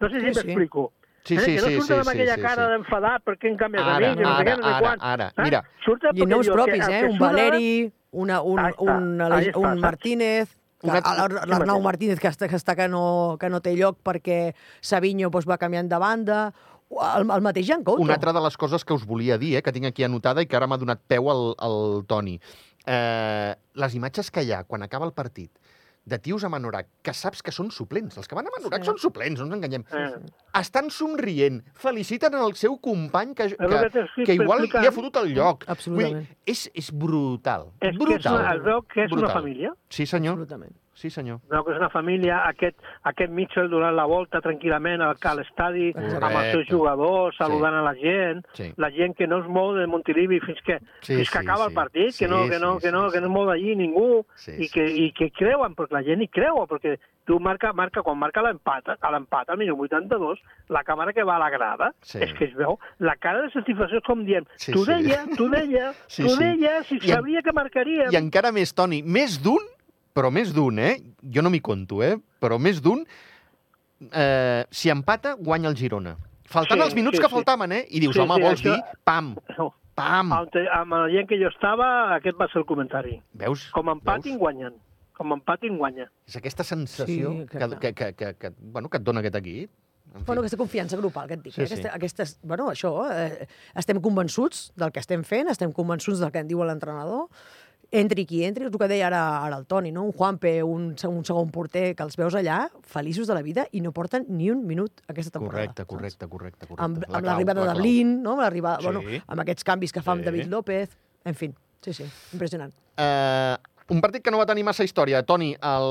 No 0.02 0.10
sé 0.10 0.20
si 0.20 0.28
Sí, 0.28 0.34
sí. 0.34 0.48
m'explico. 0.48 0.92
Sí, 1.24 1.36
eh? 1.36 1.40
sí, 1.40 1.56
que 1.56 1.62
no 1.62 1.68
sí, 1.68 1.74
surten 1.80 1.86
sí, 1.88 1.94
amb 1.94 2.04
sí, 2.04 2.10
aquella 2.10 2.36
sí, 2.36 2.42
cara 2.42 2.66
sí. 2.66 2.72
d'enfadat 2.72 3.24
perquè 3.24 3.48
en 3.48 3.58
canvies 3.58 3.84
Ara, 3.84 3.94
de 3.94 4.16
mig, 4.16 4.26
no 4.26 4.38
sé 4.38 4.44
què, 4.44 4.50
ara, 4.52 4.58
no 4.58 4.64
sé 4.64 4.70
ara, 4.74 4.80
quan. 4.80 4.98
ara. 5.02 5.26
saps? 5.32 5.44
Mira. 5.46 5.64
Surten 5.86 6.18
I 6.18 6.26
noms 6.26 6.50
propis, 6.50 6.88
eh? 6.90 7.04
Un 7.06 7.16
ara- 7.16 7.20
Valeri, 7.20 7.94
una, 8.12 8.42
un, 8.42 8.58
està, 8.60 8.82
un, 8.82 9.18
està, 9.20 9.58
un 9.58 9.64
saps? 9.64 9.80
Martínez, 9.82 10.58
l'Arnau. 10.84 11.80
Martínez, 11.82 12.20
que 12.20 12.28
està, 12.28 12.50
que, 12.50 12.56
està 12.56 12.76
que, 12.76 12.88
no, 12.90 13.38
que 13.40 13.50
no 13.50 13.62
té 13.62 13.76
lloc 13.78 14.00
perquè 14.04 14.54
Savinho 14.82 15.30
doncs, 15.30 15.48
va 15.48 15.58
canviant 15.62 15.88
de 15.88 15.98
banda, 16.02 16.54
el, 17.00 17.30
el 17.32 17.42
mateix 17.46 17.68
Jan 17.68 17.84
Couto. 17.84 18.02
Una 18.04 18.16
altra 18.20 18.34
de 18.34 18.42
les 18.44 18.58
coses 18.58 18.84
que 18.86 18.94
us 18.94 19.06
volia 19.08 19.38
dir, 19.38 19.56
eh, 19.58 19.62
que 19.64 19.72
tinc 19.72 19.86
aquí 19.92 20.04
anotada 20.04 20.42
i 20.44 20.48
que 20.48 20.58
ara 20.60 20.68
m'ha 20.68 20.78
donat 20.82 21.00
peu 21.08 21.30
al, 21.32 21.54
al 21.58 22.04
Toni. 22.08 22.40
Eh, 22.86 23.54
les 23.78 23.96
imatges 23.96 24.32
que 24.34 24.44
hi 24.44 24.52
ha 24.52 24.64
quan 24.66 24.82
acaba 24.84 25.06
el 25.06 25.14
partit 25.14 25.52
de 26.04 26.18
tios 26.18 26.42
amb 26.44 26.56
anorac, 26.58 26.88
que 27.06 27.14
saps 27.14 27.44
que 27.46 27.52
són 27.54 27.68
suplents. 27.70 28.16
Els 28.18 28.26
que 28.28 28.34
van 28.34 28.48
amb 28.50 28.56
anorac 28.58 28.82
Sí. 28.82 28.88
són 28.90 28.98
suplents, 28.98 29.38
no 29.40 29.46
ens 29.46 29.54
enganyem. 29.60 29.84
Eh. 29.94 30.32
Estan 30.58 30.90
somrient, 30.90 31.60
feliciten 31.78 32.34
el 32.34 32.56
seu 32.58 32.80
company 32.82 33.36
que, 33.38 33.52
que 33.54 33.68
que, 33.94 34.24
que 34.26 34.34
igual 34.34 34.64
li 34.66 34.88
ha 34.88 34.92
fotut 34.92 35.20
el 35.22 35.30
lloc. 35.36 35.64
Absolutament. 35.70 36.16
Vull 36.16 36.26
dir, 36.26 36.38
és, 36.56 36.64
és 36.74 36.90
brutal. 36.92 37.68
És 37.80 37.84
que 37.84 37.94
és 37.94 38.00
brutal. 38.02 38.34
una, 38.40 38.56
es 38.56 38.64
veu 38.66 38.82
que 38.82 39.04
és 39.06 39.12
una 39.12 39.22
brutal. 39.22 39.36
família. 39.44 39.74
Sí, 39.90 40.08
senyor. 40.10 40.34
Absolutament. 40.42 40.74
Sí, 40.94 41.10
senyor. 41.10 41.40
Es 41.44 41.50
veu 41.50 41.64
que 41.64 41.72
és 41.72 41.78
una 41.80 41.90
família. 41.90 42.42
Aquest, 42.50 42.76
aquest 43.04 43.32
Mitchell 43.32 43.70
donant 43.72 43.96
la 43.96 44.04
volta 44.06 44.42
tranquil·lament 44.44 45.02
al, 45.02 45.16
a 45.24 45.34
l'estadi 45.36 45.94
Correcte. 45.94 46.20
amb 46.26 46.36
els 46.42 46.52
seus 46.52 46.68
jugadors, 46.68 47.38
saludant 47.38 47.74
a 47.74 47.82
la 47.82 47.94
gent, 47.96 48.44
Sí. 48.54 48.74
la 48.78 48.92
gent 48.92 49.16
que 49.16 49.26
no 49.26 49.40
es 49.40 49.48
mou 49.48 49.74
de 49.74 49.88
Montilivi 49.88 50.40
fins 50.42 50.60
que, 50.62 50.80
Sí, 51.02 51.16
fins 51.16 51.30
que 51.32 51.40
sí, 51.40 51.44
acaba 51.46 51.64
sí. 51.66 51.70
el 51.70 51.74
partit, 51.74 52.12
Sí, 52.12 52.26
que 52.26 52.30
no, 52.30 52.44
que 52.50 52.60
no, 52.60 52.76
sí, 52.76 52.82
que 52.88 52.92
no, 52.92 53.10
sí, 53.10 53.14
que 53.16 53.22
no 53.22 53.28
sí. 53.28 53.32
es 53.32 53.32
mou 53.32 53.46
d'allí 53.48 53.76
ningú, 53.76 54.26
Sí, 54.36 54.52
i, 54.52 54.68
sí, 54.68 54.70
que, 54.74 54.86
i 54.92 55.12
que 55.14 55.32
creuen, 55.32 55.74
perquè 55.76 55.94
la 55.94 56.04
gent 56.04 56.22
hi 56.22 56.28
creu, 56.28 56.60
perquè 56.68 56.98
tu 57.26 57.40
marca, 57.40 57.72
marca 57.72 58.02
quan 58.04 58.18
marca 58.20 58.42
l'empat, 58.44 58.90
a 59.00 59.12
l'empat 59.12 59.50
al 59.50 59.58
minut 59.58 59.80
82, 59.80 60.40
la 60.70 60.84
càmera 60.84 61.14
que 61.14 61.24
va 61.24 61.38
a 61.38 61.40
la 61.40 61.50
grada, 61.50 61.94
Sí. 62.02 62.20
és 62.20 62.34
que 62.34 62.46
es 62.46 62.54
veu 62.56 62.78
la 63.00 63.16
cara 63.16 63.42
de 63.44 63.50
satisfacció 63.52 63.98
és 64.00 64.04
com 64.04 64.26
dient, 64.26 64.46
Sí, 64.58 64.74
tu 64.74 64.84
sí. 64.84 64.92
deia, 64.92 65.24
tu 65.38 65.48
deia, 65.50 65.94
Sí, 66.08 66.24
tu 66.24 66.30
sí. 66.30 66.44
deia, 66.44 66.84
si 66.84 66.96
I 66.96 66.98
en- 67.12 67.16
sabia 67.16 67.42
que 67.42 67.54
marcaríem. 67.54 68.12
I 68.12 68.18
encara 68.18 68.52
més, 68.52 68.74
Toni, 68.76 69.02
més 69.04 69.42
d'un, 69.42 69.62
però 70.14 70.32
més 70.32 70.54
d'un, 70.54 70.80
eh? 70.80 70.98
Jo 71.24 71.42
no 71.42 71.50
m'hi 71.50 71.62
conto, 71.62 72.02
eh? 72.04 72.18
Però 72.42 72.58
més 72.60 72.82
d'un, 72.82 73.06
eh, 74.12 74.66
si 74.72 74.90
empata, 74.90 75.34
guanya 75.40 75.70
el 75.70 75.76
Girona. 75.78 76.18
Faltant 76.52 76.80
Sí, 76.82 76.86
els 76.88 76.96
minuts 76.96 77.18
sí, 77.18 77.22
que 77.24 77.30
sí. 77.30 77.34
faltaven, 77.36 77.72
eh? 77.72 77.86
I 77.90 78.00
dius, 78.04 78.16
Sí, 78.16 78.20
home, 78.20 78.36
sí, 78.36 78.42
vols 78.42 78.62
això- 78.62 78.76
dir, 78.76 78.84
pam, 79.04 79.36
No. 79.58 79.74
pam. 79.96 80.32
Amb, 80.34 80.50
amb 80.74 80.92
la 80.94 81.08
gent 81.10 81.28
que 81.30 81.38
jo 81.40 81.48
estava, 81.48 82.16
aquest 82.16 82.38
va 82.40 82.48
ser 82.48 82.60
el 82.60 82.66
comentari. 82.66 83.22
Veus? 83.34 83.70
Com 83.72 83.88
empatin, 83.90 84.34
Veus? 84.34 84.40
guanyen. 84.40 84.74
Com 85.14 85.32
empatin, 85.34 85.78
guanya. 85.78 86.10
És 86.28 86.36
aquesta 86.36 86.64
sensació 86.64 87.32
Sí, 87.32 87.46
que, 87.46 87.60
que, 87.80 87.94
que, 87.94 88.14
que, 88.16 88.34
que, 88.36 88.50
bueno, 88.60 88.90
que 88.90 88.98
et 88.98 89.04
dona 89.04 89.20
aquest 89.20 89.36
equip. 89.36 89.70
En 90.14 90.20
fi. 90.22 90.26
Bueno, 90.26 90.42
aquesta 90.42 90.58
confiança 90.58 90.98
grupal 90.98 91.28
que 91.28 91.36
et 91.36 91.44
dic. 91.44 91.54
Sí, 91.54 91.62
eh? 91.62 91.68
sí. 91.68 91.74
Aquesta, 91.76 91.96
aquestes, 91.96 92.40
bueno, 92.44 92.66
això, 92.70 93.08
eh, 93.14 93.48
estem 93.76 94.02
convençuts 94.02 94.74
del 94.76 94.92
que 94.92 95.00
estem 95.00 95.24
fent, 95.24 95.48
estem 95.48 95.72
convençuts 95.72 96.20
del 96.20 96.32
que 96.32 96.40
en 96.40 96.48
diu 96.50 96.62
l'entrenador, 96.66 97.28
entri 97.92 98.26
qui 98.26 98.44
entri, 98.48 98.66
és 98.66 98.72
el 98.72 98.78
que 98.80 98.88
deia 98.88 99.08
ara, 99.10 99.22
ara 99.44 99.58
el 99.60 99.66
Toni, 99.68 99.92
no? 99.92 100.04
un 100.08 100.14
Juanpe, 100.16 100.64
un, 100.64 100.94
un 100.96 101.26
segon 101.28 101.50
porter, 101.52 101.94
que 101.96 102.04
els 102.04 102.16
veus 102.18 102.34
allà 102.40 102.70
feliços 102.88 103.28
de 103.28 103.36
la 103.36 103.42
vida 103.44 103.68
i 103.72 103.82
no 103.84 103.92
porten 103.92 104.26
ni 104.30 104.50
un 104.50 104.66
minut 104.66 105.04
aquesta 105.08 105.32
temporada. 105.38 105.66
Correcte, 105.68 105.86
correcte, 105.86 106.28
correcte. 106.28 106.68
correcte. 106.68 106.84
Amb, 106.84 107.04
amb 107.12 107.26
l'arribada 107.26 107.66
la 107.66 107.74
de. 107.74 107.82
Blin, 107.82 108.22
no? 108.24 108.38
amb, 108.40 108.80
Sí. 108.80 108.86
bueno, 108.86 109.02
amb 109.28 109.42
aquests 109.42 109.64
canvis 109.68 109.92
que 109.92 110.02
fa 110.02 110.14
amb 110.14 110.22
Sí. 110.24 110.26
David 110.32 110.48
López, 110.48 110.90
en 111.26 111.36
fi, 111.36 111.52
sí, 111.82 111.94
sí, 111.94 112.06
impressionant. 112.34 112.72
Eh, 112.98 113.58
un 113.90 114.00
partit 114.00 114.24
que 114.24 114.32
no 114.32 114.38
va 114.40 114.46
tenir 114.46 114.64
massa 114.64 114.84
història. 114.86 115.24
Toni, 115.28 115.50
el, 115.60 115.88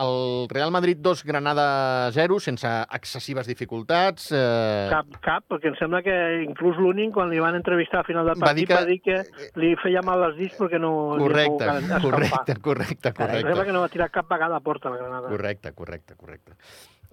el 0.00 0.48
Real 0.48 0.70
Madrid 0.70 0.96
2, 1.02 1.24
Granada 1.24 2.10
0, 2.12 2.38
sense 2.40 2.68
excessives 2.94 3.46
dificultats. 3.46 4.30
Eh, 4.32 4.88
Cap, 4.90 5.06
cap, 5.20 5.44
perquè 5.50 5.68
em 5.72 5.76
sembla 5.80 6.00
que 6.02 6.14
inclús 6.46 6.78
l'únic, 6.80 7.12
quan 7.12 7.28
li 7.30 7.40
van 7.42 7.58
entrevistar 7.58 8.00
al 8.00 8.06
final 8.08 8.26
del 8.30 8.40
Va 8.42 8.54
dir 8.54 8.66
partit, 8.68 9.02
que- 9.02 9.18
va 9.18 9.22
dir 9.24 9.34
que 9.42 9.60
li 9.60 9.74
feia 9.82 10.00
mal 10.06 10.22
els 10.30 10.36
dits 10.38 10.56
perquè 10.60 10.80
no... 10.80 10.92
correcte, 11.18 11.64
escampar. 11.66 12.00
correcte, 12.02 12.58
correcte, 12.62 13.08
Em 13.08 13.14
sembla 13.16 13.42
correcte. 13.42 13.66
que 13.66 13.72
no 13.72 13.80
va 13.84 13.88
tirar 13.88 14.10
cap 14.10 14.28
vegada 14.30 14.56
a 14.56 14.60
porta, 14.60 14.88
la 14.90 14.96
Granada. 14.96 15.28
Correcte, 15.28 15.72
correcte, 15.72 16.16
correcte. 16.16 16.52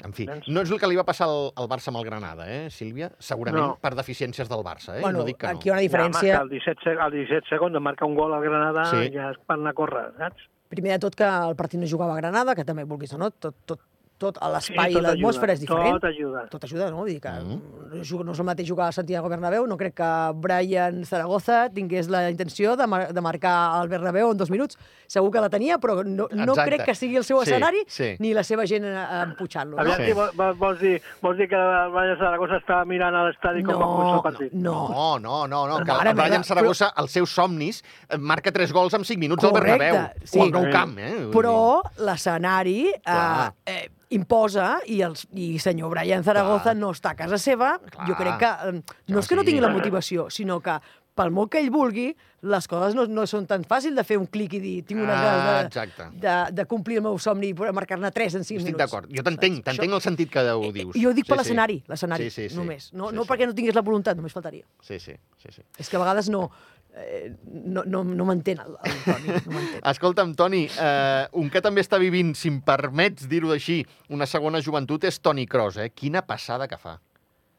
En 0.06 0.14
fi, 0.14 0.26
no 0.48 0.62
és 0.62 0.72
el 0.72 0.80
que 0.80 0.88
li 0.88 0.96
va 0.96 1.04
passar 1.04 1.26
al, 1.28 1.50
al 1.60 1.68
Barça 1.68 1.90
amb 1.92 1.98
el 2.00 2.06
Granada, 2.06 2.46
eh, 2.48 2.70
Sílvia? 2.72 3.12
Segurament 3.20 3.66
No. 3.66 3.78
per 3.82 3.92
deficiències 3.96 4.48
del 4.50 4.64
Barça, 4.64 4.98
eh? 4.98 5.02
bueno, 5.02 5.20
no 5.20 5.26
dic 5.26 5.38
que 5.38 5.48
no. 5.48 5.58
aquí 5.60 5.68
hi 5.68 5.72
ha 5.72 5.74
una 5.74 5.82
Ja, 5.82 5.88
diferència... 5.88 6.22
que 6.36 6.42
al 6.42 6.50
17, 6.50 6.82
seg- 6.86 7.02
al 7.04 7.12
17 7.12 7.50
segons 7.50 7.74
de 7.74 7.80
marcar 7.80 8.08
un 8.08 8.16
gol 8.16 8.34
al 8.34 8.42
Granada 8.42 8.86
Sí. 8.92 9.10
ja 9.14 9.32
és 9.32 9.38
per 9.46 9.58
anar 9.58 9.72
a 9.72 9.74
córrer, 9.74 10.06
saps? 10.18 10.48
Primer 10.70 10.92
de 10.94 11.00
tot 11.00 11.16
que 11.16 11.26
el 11.26 11.56
partit 11.56 11.80
no 11.82 11.88
jugava 11.90 12.14
a 12.14 12.18
Granada, 12.22 12.54
que 12.56 12.64
també 12.64 12.84
vulguis 12.86 13.14
o 13.14 13.18
no, 13.18 13.32
tot, 13.32 13.56
tot, 13.66 13.80
tot 14.20 14.38
l'espai 14.52 14.92
tot 14.94 15.00
i 15.00 15.04
l'atmosfera 15.06 15.54
és 15.56 15.62
diferent. 15.64 15.96
Tot 15.98 16.10
ajuda. 16.12 16.42
tot 16.52 16.64
ajuda, 16.68 16.90
no? 16.92 16.98
Vull 17.04 17.14
dir 17.14 17.22
que 17.24 17.30
Mm. 17.30 17.56
mm. 17.56 18.26
no 18.26 18.32
és 18.34 18.40
el 18.40 18.46
mateix 18.46 18.68
jugar 18.68 18.90
a 18.90 18.92
Santiago 18.92 19.30
Bernabéu, 19.30 19.66
no 19.66 19.78
crec 19.78 19.94
que 19.96 20.10
Brian 20.36 21.04
Zaragoza 21.06 21.70
tingués 21.74 22.10
la 22.10 22.30
intenció 22.30 22.76
de, 22.76 22.86
mar 22.88 23.14
de 23.14 23.22
marcar 23.22 23.82
el 23.82 23.88
Bernabéu 23.90 24.32
en 24.32 24.38
dos 24.38 24.52
minuts. 24.52 24.78
Segur 25.08 25.32
que 25.32 25.40
la 25.42 25.50
tenia, 25.50 25.78
però 25.80 26.04
no, 26.04 26.28
no 26.32 26.52
Exacte. 26.54 26.70
crec 26.70 26.86
que 26.86 26.96
sigui 26.96 27.16
el 27.18 27.24
seu 27.24 27.40
Sí, 27.40 27.50
escenari 27.50 27.84
sí. 27.88 28.16
ni 28.20 28.34
la 28.34 28.44
seva 28.44 28.66
gent 28.68 28.84
emputxant-lo. 28.86 29.78
No? 29.84 29.96
Sí. 29.96 30.12
vols, 30.14 30.58
vols, 30.60 30.80
dir, 30.80 31.02
vols 31.22 31.38
dir 31.38 31.48
que 31.50 31.56
el 31.56 31.92
Valle 31.92 32.18
Zaragoza 32.20 32.58
estava 32.58 32.86
mirant 32.86 33.16
a 33.16 33.24
l'estadi 33.30 33.64
com 33.64 33.74
va 33.80 33.88
començar 33.88 34.16
el 34.18 34.22
partit? 34.28 34.54
no, 34.54 34.88
No, 34.90 35.20
no, 35.20 35.48
no, 35.48 35.68
no, 35.68 35.78
que 35.86 35.92
Mare 35.92 36.10
el 36.12 36.16
Brian 36.16 36.32
meva, 36.32 36.44
Saragossa, 36.44 36.92
els 36.98 37.12
seus 37.12 37.30
somnis, 37.32 37.82
eh, 38.10 38.18
marca 38.18 38.52
tres 38.52 38.72
gols 38.74 38.94
en 38.94 39.04
cinc 39.06 39.20
minuts 39.20 39.44
al 39.44 39.52
Correcte, 39.52 39.78
Bernabéu. 39.80 40.12
sí. 40.24 40.40
O 40.40 40.44
al 40.44 40.52
Nou 40.52 40.70
Camp, 40.72 40.98
eh? 41.00 41.30
Però 41.32 41.82
l'escenari 41.98 42.90
eh, 42.90 43.50
eh, 43.66 43.90
imposa 44.10 44.80
i 44.90 45.02
el 45.06 45.14
i 45.38 45.52
senyor 45.62 45.92
Brian 45.94 46.24
Zaragoza 46.26 46.72
Clar. 46.72 46.78
no 46.82 46.94
està 46.96 47.12
a 47.14 47.20
casa 47.20 47.38
seva. 47.38 47.76
Clar. 47.92 48.08
Jo 48.10 48.16
crec 48.18 48.40
que 48.42 48.50
eh, 48.70 48.82
no 49.14 49.20
és 49.22 49.28
que 49.30 49.36
no 49.38 49.44
sí. 49.46 49.52
tingui 49.52 49.62
la 49.62 49.70
motivació, 49.74 50.30
sinó 50.34 50.60
que 50.66 50.80
pel 51.20 51.34
molt 51.36 51.50
que 51.52 51.60
ell 51.60 51.68
vulgui, 51.74 52.14
les 52.48 52.68
coses 52.72 52.94
no, 52.96 53.04
no 53.12 53.26
són 53.28 53.44
tan 53.46 53.66
fàcils 53.68 53.92
de 53.98 54.06
fer 54.08 54.16
un 54.16 54.26
clic 54.32 54.54
i 54.56 54.60
dir 54.64 54.76
tinc 54.88 55.02
unes 55.02 55.12
Ah, 55.18 55.68
ganes 55.68 55.74
de, 55.76 56.06
de, 56.24 56.36
de 56.62 56.66
complir 56.66 57.02
el 57.02 57.04
meu 57.10 57.18
somni 57.20 57.50
i 57.52 57.54
marcar-ne 57.76 58.08
3 58.16 58.38
en 58.40 58.46
5 58.48 58.62
Estic 58.62 58.70
minuts. 58.70 58.80
d'acord. 58.80 59.10
Jo 59.12 59.26
t'entenc, 59.28 59.60
t'entenc 59.66 59.98
el 59.98 60.02
sentit 60.06 60.32
que 60.32 60.46
ho 60.48 60.72
dius. 60.72 60.96
I 60.96 61.04
jo 61.04 61.12
ho 61.12 61.14
dic 61.18 61.26
Sí, 61.28 61.34
per 61.34 61.36
sí. 61.36 61.42
l'escenari, 61.44 61.78
l'escenari, 61.92 62.30
Sí, 62.30 62.48
sí, 62.48 62.50
sí. 62.54 62.56
només. 62.56 62.94
No, 62.94 63.10
Sí, 63.10 63.16
no 63.20 63.26
sí. 63.28 63.30
perquè 63.34 63.46
no 63.52 63.54
tingués 63.58 63.76
la 63.76 63.82
voluntat, 63.84 64.16
només 64.16 64.32
faltaria. 64.32 64.64
Sí, 64.82 64.98
sí, 65.00 65.18
sí, 65.44 65.52
sí. 65.58 65.62
És 65.78 65.90
que 65.90 65.98
a 65.98 66.00
vegades 66.00 66.30
no, 66.32 66.50
eh, 66.96 67.34
no, 67.48 67.84
no, 67.86 68.04
no 68.04 68.26
m'entén 68.26 68.60
el, 68.64 68.76
el 68.84 68.98
Toni, 69.06 69.36
no. 69.46 69.66
Escolta'm, 69.92 70.34
Toni, 70.36 70.64
eh, 70.68 71.28
un 71.34 71.50
que 71.50 71.62
també 71.62 71.82
està 71.86 72.00
vivint, 72.02 72.34
si 72.36 72.50
em 72.52 72.62
permets 72.66 73.28
dir-ho 73.30 73.52
així, 73.56 73.82
una 74.10 74.26
segona 74.30 74.62
joventut 74.62 75.04
és 75.10 75.20
Toni 75.22 75.46
Kroos, 75.48 75.78
eh? 75.78 75.90
Quina 75.96 76.22
passada 76.26 76.68
que 76.68 76.78
fa. 76.78 76.98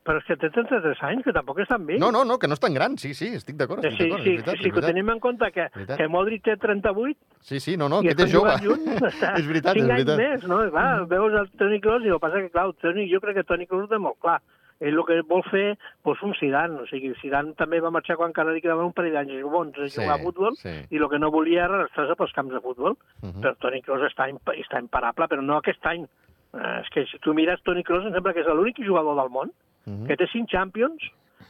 Però 0.01 0.17
és 0.17 0.25
que 0.25 0.33
té 0.41 0.49
33 0.49 0.97
anys, 1.05 1.23
que 1.27 1.33
tampoc 1.37 1.59
és 1.61 1.69
tan 1.69 1.83
vell. 1.87 1.99
No, 2.01 2.09
no, 2.11 2.23
no, 2.25 2.39
que 2.41 2.49
no 2.49 2.57
és 2.57 2.61
tan 2.63 2.73
gran, 2.75 2.95
sí, 2.99 3.13
sí, 3.15 3.29
estic 3.37 3.59
d'acord, 3.61 3.83
Sí, 3.85 3.91
estic 3.93 4.01
sí, 4.01 4.09
sí, 4.09 4.15
és 4.17 4.25
veritat, 4.25 4.55
sí, 4.57 4.63
que 4.65 4.71
veritat. 4.73 4.87
tenim 4.89 5.11
en 5.13 5.21
compte 5.21 5.51
que, 5.53 5.67
Veritat. 5.75 5.99
que 6.01 6.07
Modric 6.09 6.43
té 6.49 6.55
38 6.57 7.19
Sí, 7.45 7.61
sí, 7.61 7.77
no, 7.77 7.89
no, 7.93 7.99
aquest 8.01 8.23
és 8.25 8.33
jove. 8.33 8.55
junts, 8.65 8.89
està 9.11 9.35
és 9.39 9.47
veritat, 9.47 9.77
és 9.77 9.85
5 9.85 9.93
anys 9.93 10.07
veritat. 10.07 10.17
més, 10.25 10.49
no? 10.49 10.63
I, 10.65 10.71
clar, 10.73 11.05
veus 11.13 11.37
el 11.43 11.51
Toni 11.61 11.81
Kroos 11.85 12.03
i 12.03 12.09
el 12.09 12.17
que 12.17 12.25
passa 12.25 12.41
que, 12.41 12.49
clar, 12.51 12.65
Toni, 12.81 13.05
jo 13.13 13.21
crec 13.21 13.37
que 13.43 13.45
Toni 13.45 13.67
Kroos 13.69 13.85
ho 13.85 13.93
té 13.93 14.01
molt 14.01 14.17
clar. 14.25 14.39
Ell 14.81 14.97
el 14.97 15.05
que 15.05 15.19
vol 15.29 15.43
fer, 15.51 15.77
doncs, 16.05 16.23
un 16.25 16.33
Zidane. 16.39 16.81
O 16.81 16.87
sigui, 16.89 17.13
Zidane 17.21 17.53
també 17.59 17.81
va 17.85 17.91
marxar 17.93 18.17
quan 18.17 18.31
encara 18.33 18.53
li 18.55 18.63
quedaven 18.65 18.87
un 18.89 18.95
parell 18.97 19.13
d'anys 19.19 19.43
bons 19.45 19.77
a 19.79 19.89
Sí, 19.89 20.01
jugar 20.01 20.17
a 20.19 20.23
futbol 20.23 20.57
sí. 20.57 20.73
i 20.91 20.97
el 20.97 21.09
que 21.13 21.19
no 21.21 21.31
volia 21.31 21.65
era 21.67 21.77
arrastrar-se 21.83 22.17
pels 22.17 22.33
camps 22.33 22.53
de 22.55 22.61
futbol. 22.65 22.97
Mhm. 23.23 23.43
Però 23.43 23.55
Toni 23.61 23.83
Kroos 23.83 24.03
està, 24.09 24.29
imp 24.31 24.41
està 24.57 24.81
imparable, 24.81 25.29
però 25.29 25.43
no 25.45 25.59
aquest 25.59 25.85
any. 25.87 26.05
Eh, 26.53 26.81
és 26.83 26.89
que 26.91 27.05
si 27.07 27.19
tu 27.21 27.35
mires 27.35 27.61
Toni 27.63 27.85
Kroos, 27.85 28.07
em 28.07 28.13
sembla 28.13 28.33
que 28.33 28.41
és 28.41 28.47
l'únic 28.47 28.81
jugador 28.83 29.15
del 29.21 29.29
món 29.31 29.53
Mhm. 29.87 30.07
que 30.09 30.17
té 30.17 30.27
cinc 30.33 30.49
Champions, 30.49 31.03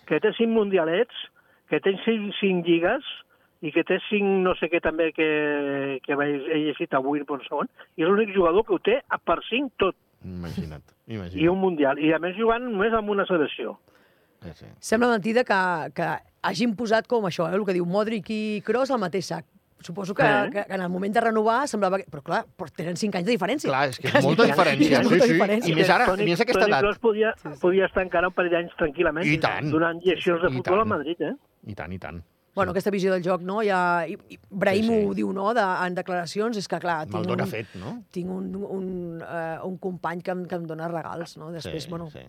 que 0.06 0.18
té 0.20 0.32
cinc 0.34 0.50
Mundialets, 0.50 1.14
que 1.68 1.78
té 1.80 1.96
cinc, 2.04 2.34
cinc 2.40 2.66
lligues 2.66 3.02
i 3.62 3.70
que 3.70 3.84
té 3.84 3.98
cinc 4.08 4.24
no 4.42 4.54
sé 4.56 4.68
què 4.68 4.80
també 4.80 5.12
que, 5.12 6.00
que 6.02 6.12
he 6.14 6.58
llegit 6.66 6.92
avui 6.94 7.22
per 7.24 7.38
segon, 7.44 7.68
i 7.96 8.02
és 8.02 8.08
l'únic 8.08 8.34
jugador 8.34 8.64
que 8.64 8.74
ho 8.74 8.78
té 8.78 9.00
per 9.24 9.38
cinc 9.48 9.72
tot, 9.78 9.94
Imagina't, 10.24 10.82
i 11.08 11.14
imagina't. 11.14 11.48
un 11.52 11.58
Mundial, 11.60 11.98
i 11.98 12.12
a 12.12 12.18
més 12.20 12.36
jugant 12.36 12.62
només 12.66 12.92
amb 12.92 13.08
una 13.10 13.24
selecció. 13.26 13.78
Sí, 14.42 14.50
sí. 14.54 14.66
Sembla 14.80 15.08
mentida 15.10 15.44
que, 15.44 15.60
que 15.96 16.06
hagin 16.42 16.74
posat 16.76 17.06
com 17.08 17.24
això, 17.28 17.48
eh, 17.50 17.56
el 17.56 17.64
que 17.64 17.74
diu 17.76 17.84
Modric 17.86 18.28
i 18.32 18.60
Kroos 18.64 18.90
al 18.90 19.00
mateix 19.00 19.26
sac. 19.32 19.46
Suposo 19.80 20.12
que, 20.14 20.22
Eh? 20.22 20.50
que, 20.52 20.64
que 20.68 20.74
en 20.76 20.82
el 20.82 20.90
moment 20.92 21.12
de 21.14 21.20
renovar 21.24 21.66
semblava... 21.66 21.96
Que... 21.96 22.04
Però 22.12 22.20
clar, 22.22 22.42
però 22.56 22.68
tenen 22.76 22.96
5 23.00 23.16
anys 23.16 23.24
de 23.26 23.32
diferència. 23.32 23.70
Clar, 23.70 23.86
és 23.88 23.96
que 23.98 24.08
és 24.12 24.24
molta 24.26 24.44
sí, 24.44 24.50
diferència. 24.52 24.90
és 24.90 25.06
Sí, 25.06 25.08
molta 25.08 25.24
sí. 25.26 25.32
diferència. 25.32 25.70
I 25.72 25.76
més 25.78 25.88
ara, 25.94 26.06
Toni, 26.10 26.26
més 26.28 26.40
aquesta 26.44 26.60
Toni 26.60 26.72
edat. 26.74 26.82
Kroos 26.84 26.98
podia, 27.00 27.30
podia 27.62 27.86
estar 27.88 28.04
encara 28.04 28.28
un 28.28 28.34
parell 28.36 28.52
d'anys 28.52 28.74
tranquil·lament 28.76 29.24
I 29.24 29.38
tant. 29.40 29.70
donant 29.72 30.02
llegions 30.04 30.42
de 30.44 30.50
I 30.52 30.58
futbol 30.58 30.76
tant. 30.82 30.84
a 30.84 30.90
Madrid, 30.92 31.22
eh? 31.30 31.32
I 31.72 31.74
tant, 31.78 31.92
i 31.96 31.98
tant. 31.98 32.20
Bueno, 32.54 32.72
aquesta 32.72 32.90
visió 32.90 33.12
del 33.12 33.22
joc, 33.22 33.42
no? 33.46 33.60
Ja, 33.62 34.04
i, 34.10 34.16
i 34.28 34.38
Brahim 34.50 34.84
Sí, 34.88 34.88
sí. 34.90 35.04
ho 35.06 35.14
diu, 35.14 35.32
no?, 35.32 35.52
de, 35.54 35.62
en 35.86 35.94
declaracions, 35.94 36.56
és 36.58 36.66
que, 36.68 36.80
clar, 36.82 37.06
tinc 37.06 37.28
un, 37.30 37.42
fet, 37.46 37.68
no? 37.78 37.92
tinc 38.12 38.28
un, 38.34 38.48
un, 38.58 38.88
uh, 39.22 39.66
un 39.68 39.76
company 39.78 40.20
que 40.26 40.32
em, 40.34 40.42
que 40.50 40.58
em 40.58 40.66
dona 40.66 40.88
regals, 40.90 41.36
no? 41.38 41.52
Després, 41.54 41.84
Sí, 41.84 41.90
bueno, 41.90 42.08
sí. 42.10 42.24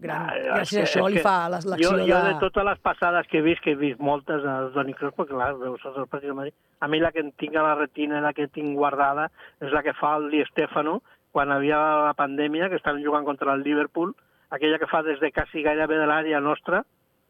gran, 0.00 0.30
Ah, 0.30 0.38
gràcies 0.60 0.70
que- 0.70 0.80
a 0.80 0.88
això 0.88 1.08
li 1.12 1.18
fa 1.20 1.48
l'acció 1.50 1.90
jo, 1.90 1.96
de... 1.98 2.06
Jo 2.08 2.22
de 2.24 2.34
totes 2.40 2.64
les 2.64 2.78
passades 2.80 3.26
que 3.28 3.38
he 3.38 3.42
vist, 3.42 3.60
que 3.62 3.72
he 3.72 3.76
vist 3.76 4.00
moltes 4.00 4.42
a 4.44 4.70
Toni 4.72 4.94
Kroos, 4.94 5.14
perquè 5.14 5.36
clar, 5.36 5.52
veus 5.60 5.84
els 5.84 6.08
partits 6.08 6.30
de 6.32 6.34
Madrid, 6.40 6.54
a 6.80 6.88
mi 6.88 7.00
la 7.00 7.12
que 7.12 7.20
en 7.20 7.32
tinc 7.32 7.54
a 7.56 7.62
la 7.62 7.74
retina, 7.74 8.20
la 8.24 8.32
que 8.32 8.48
tinc 8.48 8.74
guardada, 8.74 9.30
és 9.60 9.70
la 9.70 9.82
que 9.82 9.92
fa 9.92 10.16
el 10.16 10.30
Di 10.30 10.44
Stefano, 10.48 11.02
quan 11.30 11.52
havia 11.52 11.76
la 12.08 12.14
pandèmia, 12.16 12.70
que 12.70 12.76
estaven 12.80 13.04
jugant 13.04 13.24
contra 13.28 13.52
el 13.52 13.62
Liverpool, 13.62 14.16
aquella 14.50 14.78
que 14.80 14.86
fa 14.88 15.02
des 15.04 15.20
de 15.20 15.30
quasi 15.30 15.60
gairebé 15.62 15.98
de 16.00 16.06
l'àrea 16.08 16.40
nostra, 16.40 16.86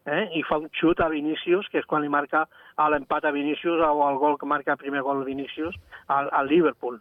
eh? 0.08 0.24
i 0.38 0.42
fa 0.48 0.58
un 0.58 0.70
xut 0.80 1.00
a 1.04 1.08
Vinícius, 1.12 1.68
que 1.72 1.78
és 1.82 1.86
quan 1.86 2.02
li 2.02 2.08
marca 2.12 2.46
l'empat 2.90 3.24
a 3.28 3.34
Vinícius 3.34 3.80
o 3.84 4.08
el 4.08 4.18
gol 4.18 4.38
que 4.40 4.46
marca 4.46 4.72
el 4.72 4.78
primer 4.80 5.02
gol 5.02 5.24
Vinícius 5.24 5.76
al, 6.08 6.28
al 6.32 6.48
Liverpool. 6.48 6.98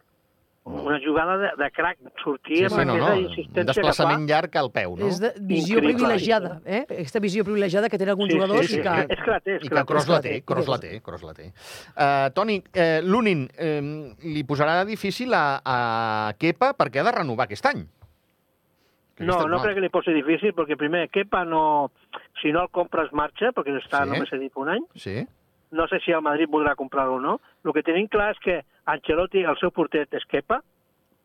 Una 0.67 0.97
jugada 0.99 1.37
de, 1.39 1.49
de 1.63 1.71
crack, 1.71 1.97
sortir 2.19 2.57
Sí, 2.57 2.63
amb 2.67 2.73
sí, 2.75 2.83
no, 2.89 2.97
no. 2.97 3.05
aquesta 3.05 3.13
Un 3.15 3.21
insistència 3.23 3.67
desplaçament 3.69 4.25
que 4.25 4.27
fa. 4.27 4.31
llarg 4.33 4.57
al 4.59 4.69
peu, 4.75 4.97
no? 4.99 5.07
És 5.07 5.21
de 5.23 5.29
visió 5.39 5.77
Increïble. 5.77 5.93
privilegiada, 5.93 6.49
eh? 6.65 6.81
Aquesta 6.89 7.21
visió 7.23 7.45
privilegiada 7.47 7.87
que 7.87 7.95
tenen 8.01 8.11
alguns 8.17 8.33
Sí, 8.33 8.35
jugadors 8.35 8.67
sí, 8.67 8.81
i 8.81 8.83
que... 8.83 8.95
sí. 8.99 9.15
És 9.15 9.21
que 9.23 9.31
la 9.31 9.39
té, 9.39 9.55
és 9.55 9.63
I 9.63 9.69
que. 9.71 9.85
Kroos 9.93 10.09
la 10.11 10.19
té, 10.25 10.33
i 10.35 10.41
Kroos 10.43 10.67
la 10.67 10.79
té, 10.83 10.91
Kroos 11.05 11.23
la 11.23 11.33
té. 11.37 11.47
Uh, 11.95 12.27
Toni, 12.35 12.57
uh, 12.59 12.99
Lunin, 13.07 13.47
eh, 13.55 13.79
li 14.27 14.43
posarà 14.43 14.81
difícil 14.83 15.31
a, 15.39 15.45
a 15.63 15.77
Kepa 16.35 16.73
perquè 16.75 16.99
ha 16.99 17.07
de 17.07 17.15
renovar 17.15 17.47
aquest 17.47 17.71
any. 17.71 17.85
No, 19.19 19.33
aquest 19.33 19.49
no 19.49 19.57
any 19.57 19.63
crec 19.63 19.75
que 19.75 19.81
li 19.81 19.89
posi 19.89 20.13
difícil, 20.13 20.53
perquè 20.53 20.77
primer, 20.77 21.07
Kepa 21.09 21.43
no... 21.45 21.91
Si 22.41 22.51
no 22.53 22.61
el 22.61 22.69
compres, 22.69 23.11
marxa, 23.13 23.51
perquè 23.51 23.73
està 23.81 24.03
Sí. 24.03 24.09
només 24.11 24.29
cedit 24.29 24.53
un 24.55 24.69
any. 24.69 24.83
Sí? 24.95 25.25
No 25.71 25.87
sé 25.87 25.99
si 26.05 26.11
el 26.11 26.21
Madrid 26.21 26.47
voldrà 26.49 26.75
comprar-lo 26.75 27.15
o 27.15 27.19
no. 27.19 27.39
El 27.65 27.73
que 27.73 27.83
tenim 27.83 28.07
clar 28.07 28.31
és 28.35 28.39
que 28.39 28.61
Ancelotti, 28.85 29.41
el 29.43 29.57
seu 29.57 29.71
porter 29.71 30.07
és 30.11 30.23
Kepa, 30.29 30.61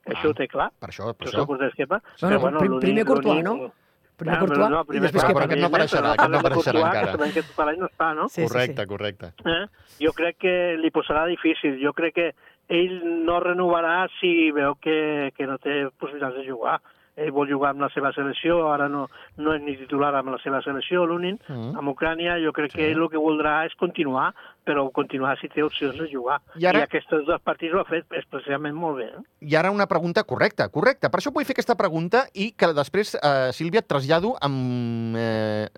això 0.06 0.26
Ah, 0.26 0.30
ho 0.30 0.34
té 0.34 0.48
clar, 0.48 0.70
Per 0.80 0.88
això, 0.88 1.12
per 1.14 1.26
el 1.28 1.32
seu 1.32 1.42
això. 1.42 1.46
porter 1.46 1.68
és 1.68 1.74
Kepa. 1.74 2.00
Bueno, 2.20 2.40
però, 2.40 2.58
prim- 2.58 2.70
l'únic- 2.72 2.80
primer 2.88 3.04
Courtois, 3.06 3.44
no? 3.44 3.72
Primer 4.16 4.34
Ah, 4.34 4.40
Courtois 4.40 4.58
però 4.58 4.68
no, 4.70 4.80
i 4.94 5.00
després 5.00 5.22
Kepa. 5.22 5.34
però 5.34 5.44
aquest 5.44 5.60
no 5.60 5.66
apareixerà, 5.68 6.12
aquest 6.12 6.30
no 6.30 6.38
però 6.38 6.48
apareixerà 6.48 6.78
encara. 6.80 7.04
Que 7.06 7.12
sabem 7.12 7.32
que 7.32 7.42
tot 7.42 7.66
l'any 7.66 7.78
no 7.78 7.86
està, 7.86 8.14
no? 8.16 8.28
Sí, 8.28 8.40
sí, 8.40 8.48
correcte, 8.48 8.82
sí. 8.82 8.88
correcte. 8.88 9.26
Eh? 9.44 9.66
Jo 10.04 10.12
crec 10.12 10.36
que 10.38 10.76
li 10.78 10.90
posarà 10.90 11.26
difícil. 11.26 11.78
Jo 11.84 11.92
crec 11.92 12.14
que 12.14 12.34
ell 12.68 13.24
no 13.24 13.38
renovarà 13.40 14.08
si 14.20 14.50
veu 14.50 14.74
que, 14.80 15.30
que 15.36 15.46
no 15.46 15.58
té 15.58 15.88
possibilitats 15.98 16.34
de 16.36 16.46
jugar. 16.50 16.80
Ell 17.14 17.28
vol 17.30 17.44
jugar 17.46 17.74
amb 17.74 17.82
la 17.84 17.90
seva 17.92 18.08
selecció, 18.16 18.70
ara 18.72 18.86
no, 18.88 19.02
no 19.36 19.52
és 19.52 19.60
ni 19.60 19.74
titular 19.76 20.14
amb 20.16 20.30
la 20.32 20.38
seva 20.40 20.62
selecció, 20.64 21.02
l'únic. 21.04 21.42
Mm. 21.46 21.74
Amb 21.76 21.90
Ucrània 21.92 22.38
jo 22.40 22.54
crec 22.56 22.70
Sí. 22.72 22.78
que 22.78 22.86
ell 22.90 23.02
el 23.02 23.10
que 23.12 23.20
voldrà 23.20 23.66
és 23.66 23.74
continuar, 23.76 24.30
però 24.64 24.86
continuar 24.90 25.34
si 25.38 25.48
té 25.52 25.62
opcions 25.62 25.98
de 25.98 26.08
jugar. 26.08 26.38
I 26.56 26.64
ara- 26.64 26.78
I 26.78 26.82
aquests 26.86 27.10
dos 27.26 27.42
partits 27.44 27.74
ho 27.74 27.80
ha 27.80 27.84
fet 27.84 28.06
especialment 28.16 28.74
molt 28.74 28.96
bé. 28.96 29.10
Eh? 29.12 29.20
I 29.42 29.54
ara 29.56 29.70
una 29.70 29.86
pregunta 29.86 30.24
correcta, 30.24 30.70
correcta. 30.70 31.10
Per 31.10 31.20
això 31.20 31.30
vull 31.34 31.44
fer 31.44 31.52
aquesta 31.52 31.76
pregunta 31.76 32.24
i 32.32 32.52
que 32.52 32.72
després, 32.72 33.14
eh, 33.20 33.52
Sílvia, 33.52 33.80
et 33.80 33.88
trasllado 33.88 34.32
amb 34.40 35.14
eh, 35.14 35.68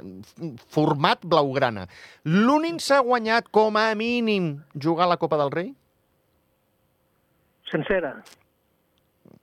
format 0.68 1.18
blaugrana. 1.26 1.88
L'únic 2.24 2.78
s'ha 2.78 3.00
guanyat 3.00 3.50
com 3.50 3.76
a 3.76 3.92
mínim 3.96 4.60
jugar 4.80 5.06
a 5.06 5.08
la 5.08 5.16
Copa 5.16 5.36
del 5.36 5.50
Rei? 5.50 5.74
Sencera. 7.72 8.22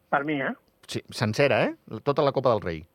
Per 0.09 0.23
mi, 0.23 0.39
eh? 0.39 0.53
Sencera, 1.09 1.63
eh? 1.65 1.99
Tota 2.03 2.23
la 2.25 2.31
Copa 2.31 2.51
del 2.53 2.61
Rei. 2.61 2.90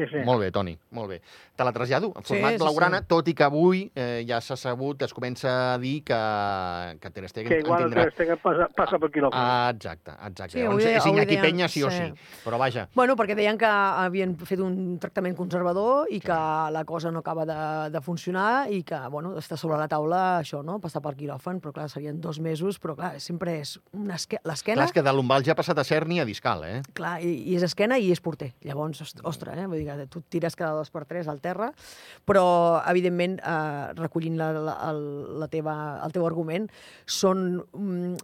Sí, 0.00 0.06
sí. 0.10 0.22
Molt 0.24 0.40
bé, 0.40 0.50
Toni, 0.54 0.72
molt 0.96 1.10
bé. 1.12 1.20
Te 1.56 1.64
la 1.66 1.72
trasllado, 1.76 2.12
en 2.16 2.24
Sí, 2.24 2.34
format 2.34 2.54
sí, 2.56 2.58
blaugrana, 2.62 2.98
sí. 3.02 3.06
tot 3.10 3.28
i 3.28 3.34
que 3.36 3.44
avui 3.44 3.82
eh, 3.94 4.24
ja 4.28 4.38
s'ha 4.40 4.56
sabut, 4.56 5.02
es 5.04 5.12
comença 5.12 5.74
a 5.74 5.78
dir 5.78 6.02
que, 6.04 6.20
que 7.00 7.10
Ter 7.10 7.28
Stegen 7.28 7.48
Que 7.52 7.58
igual 7.60 7.82
en 7.82 7.86
el 7.86 7.90
tindrà... 7.92 8.04
Ter 8.08 8.12
Stegen 8.14 8.38
passa, 8.42 8.68
passa 8.76 8.98
per 9.02 9.10
quilòmetre. 9.12 9.38
Ah, 9.40 9.70
exacte, 9.74 10.14
exacte. 10.26 10.56
Sí, 10.56 10.62
Llavors, 10.64 10.84
és 10.88 11.06
Iñaki 11.06 11.36
deien- 11.36 11.42
Peña 11.44 11.68
sí 11.68 11.82
o 11.84 11.90
sí. 11.90 11.98
sí. 11.98 12.40
Però 12.44 12.58
vaja, 12.58 12.88
Bueno, 12.94 13.16
perquè 13.16 13.34
deien 13.36 13.58
que 13.60 13.66
havien 13.68 14.36
fet 14.46 14.60
un 14.64 14.98
tractament 15.02 15.36
conservador 15.36 16.06
i 16.10 16.20
que 16.20 16.32
la 16.72 16.84
cosa 16.88 17.10
no 17.10 17.20
acaba 17.20 17.44
de, 17.46 17.90
de 17.90 18.00
funcionar 18.00 18.70
i 18.72 18.82
que, 18.82 18.98
bueno, 19.10 19.36
està 19.38 19.56
sobre 19.60 19.76
la 19.78 19.88
taula 19.88 20.38
això, 20.40 20.62
no?, 20.64 20.78
passar 20.80 21.02
per 21.04 21.14
quiròfan, 21.18 21.60
però 21.60 21.72
clar, 21.76 21.88
serien 21.92 22.20
dos 22.20 22.40
mesos, 22.40 22.78
però 22.80 22.96
clar, 22.96 23.12
sempre 23.20 23.58
és 23.60 23.76
esque... 24.14 24.38
clar, 24.40 24.48
l'esquena, 24.54 24.84
és 24.88 24.92
que 24.96 25.02
de 25.04 25.12
l'Umbal 25.12 25.44
ja 25.44 25.52
ha 25.52 25.58
passat 25.58 25.78
a 25.78 25.84
Cerny 25.84 26.20
a 26.20 26.24
Discal, 26.24 26.64
eh? 26.64 26.80
clar, 26.94 27.18
i, 27.20 27.34
i 27.52 27.56
és 27.58 27.62
esquena 27.66 27.98
i 28.00 28.10
és 28.14 28.20
porter. 28.24 28.52
Llavors, 28.64 29.00
ost- 29.04 29.20
ostres, 29.26 29.58
eh? 29.58 29.66
Vull 29.66 29.82
dir 29.82 29.89
que 29.96 30.06
tu 30.06 30.20
tires 30.22 30.56
cada 30.56 30.72
dos 30.78 30.90
per 30.90 31.04
tres 31.06 31.28
al 31.28 31.40
terra, 31.40 31.72
però, 32.26 32.82
evidentment, 32.90 33.38
eh, 33.40 33.92
recollint 33.98 34.36
la, 34.38 34.52
la, 34.52 34.76
el, 34.90 35.00
la 35.40 35.48
teva, 35.48 35.74
el 36.04 36.12
teu 36.12 36.26
argument, 36.26 36.68
són, 37.06 37.62
mm, 37.72 38.14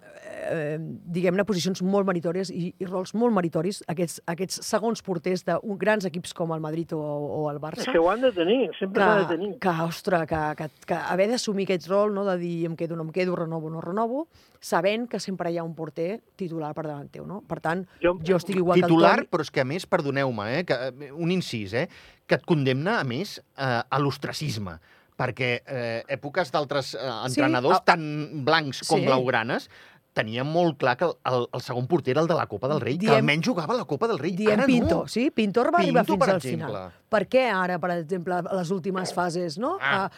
eh, 0.51 0.77
diguem-ne, 0.81 1.45
posicions 1.49 1.83
molt 1.83 2.07
meritòries 2.09 2.51
i, 2.51 2.73
i 2.79 2.89
rols 2.89 3.15
molt 3.15 3.35
meritoris, 3.37 3.83
aquests, 3.89 4.21
aquests 4.27 4.61
segons 4.67 5.03
porters 5.03 5.45
de 5.47 5.59
un- 5.63 5.79
grans 5.79 6.05
equips 6.09 6.33
com 6.35 6.53
el 6.55 6.61
Madrid 6.61 6.93
o, 6.97 7.01
o 7.01 7.51
el 7.51 7.59
Barça 7.61 7.85
És 7.87 7.91
que 7.93 7.99
ho 7.99 8.11
han 8.11 8.21
de 8.25 8.33
tenir, 8.33 8.71
sempre 8.79 9.03
s'ha 9.03 9.17
de 9.19 9.27
que, 9.27 9.35
tenir. 9.37 9.53
que, 9.61 9.75
ostres, 9.87 10.27
que, 10.31 10.43
que, 10.57 10.69
que 10.87 10.95
haver 10.95 11.29
d'assumir 11.31 11.67
aquest 11.69 11.89
rol, 11.91 12.15
no, 12.15 12.25
de 12.25 12.39
dir 12.41 12.67
em 12.67 12.77
quedo, 12.77 12.97
no 12.97 13.05
em 13.09 13.13
quedo, 13.15 13.37
renovo, 13.37 13.71
no 13.71 13.81
renovo, 13.81 14.27
sabent 14.67 15.07
que 15.09 15.21
sempre 15.23 15.53
hi 15.53 15.59
ha 15.61 15.65
un 15.67 15.75
porter 15.79 16.19
titular 16.35 16.73
per 16.75 16.87
davant 16.89 17.09
teu, 17.13 17.25
no? 17.29 17.41
Per 17.47 17.61
tant, 17.63 17.85
jo, 18.03 18.17
Jo- 18.27 18.37
estic 18.41 18.57
igual 18.59 18.81
Titular, 18.81 19.13
que 19.21 19.25
Toni. 19.27 19.31
però 19.31 19.47
és 19.47 19.51
que 19.55 19.63
a 19.63 19.65
més, 19.69 19.87
perdoneu-me, 19.87 20.47
eh, 20.59 20.65
que, 20.67 20.75
eh, 20.75 21.11
un 21.13 21.31
incís, 21.31 21.73
eh, 21.75 21.89
que 22.27 22.35
et 22.41 22.45
condemna, 22.45 22.99
a 23.01 23.05
més, 23.05 23.39
eh, 23.57 23.83
a 23.89 23.99
l'ostracisme 24.03 24.79
perquè 25.17 25.63
eh, 25.65 26.03
èpoques 26.13 26.51
d'altres 26.53 26.95
eh, 26.95 26.99
Sí, 27.01 27.29
entrenadors, 27.41 27.79
a- 27.79 27.85
tan 27.85 28.45
blancs 28.45 28.83
com 28.89 28.99
Sí. 29.01 29.07
blaugranes, 29.07 29.71
tenien 30.13 30.47
molt 30.49 30.79
clar 30.81 30.97
que 30.97 31.05
el, 31.05 31.13
el, 31.29 31.47
el 31.53 31.61
segon 31.61 31.87
porter 31.87 32.13
era 32.15 32.23
el 32.23 32.27
de 32.29 32.35
la 32.35 32.47
Copa 32.47 32.69
del 32.69 32.81
Rei, 32.81 32.99
que 32.99 33.07
Diem- 33.07 33.17
almenys 33.21 33.47
jugava 33.49 33.75
a 33.75 33.77
la 33.79 33.85
Copa 33.85 34.09
del 34.09 34.19
Rei. 34.19 34.33
Diem 34.37 34.53
Ara 34.59 34.67
Pinto, 34.67 35.03
no. 35.03 35.09
sí? 35.09 35.31
Pinto 35.31 35.61
va 35.63 35.79
arribar 35.79 36.05
Pinto, 36.05 36.13
fins 36.15 36.21
per 36.25 36.31
al 36.31 36.37
exemple. 36.41 36.67
final. 36.67 36.93
Per 37.09 37.21
què 37.31 37.45
ara, 37.47 37.77
per 37.79 37.91
exemple, 37.95 38.35
a 38.35 38.55
les 38.59 38.71
últimes 38.75 39.13
fases, 39.15 39.57
no? 39.63 39.77
Ah. 39.81 40.09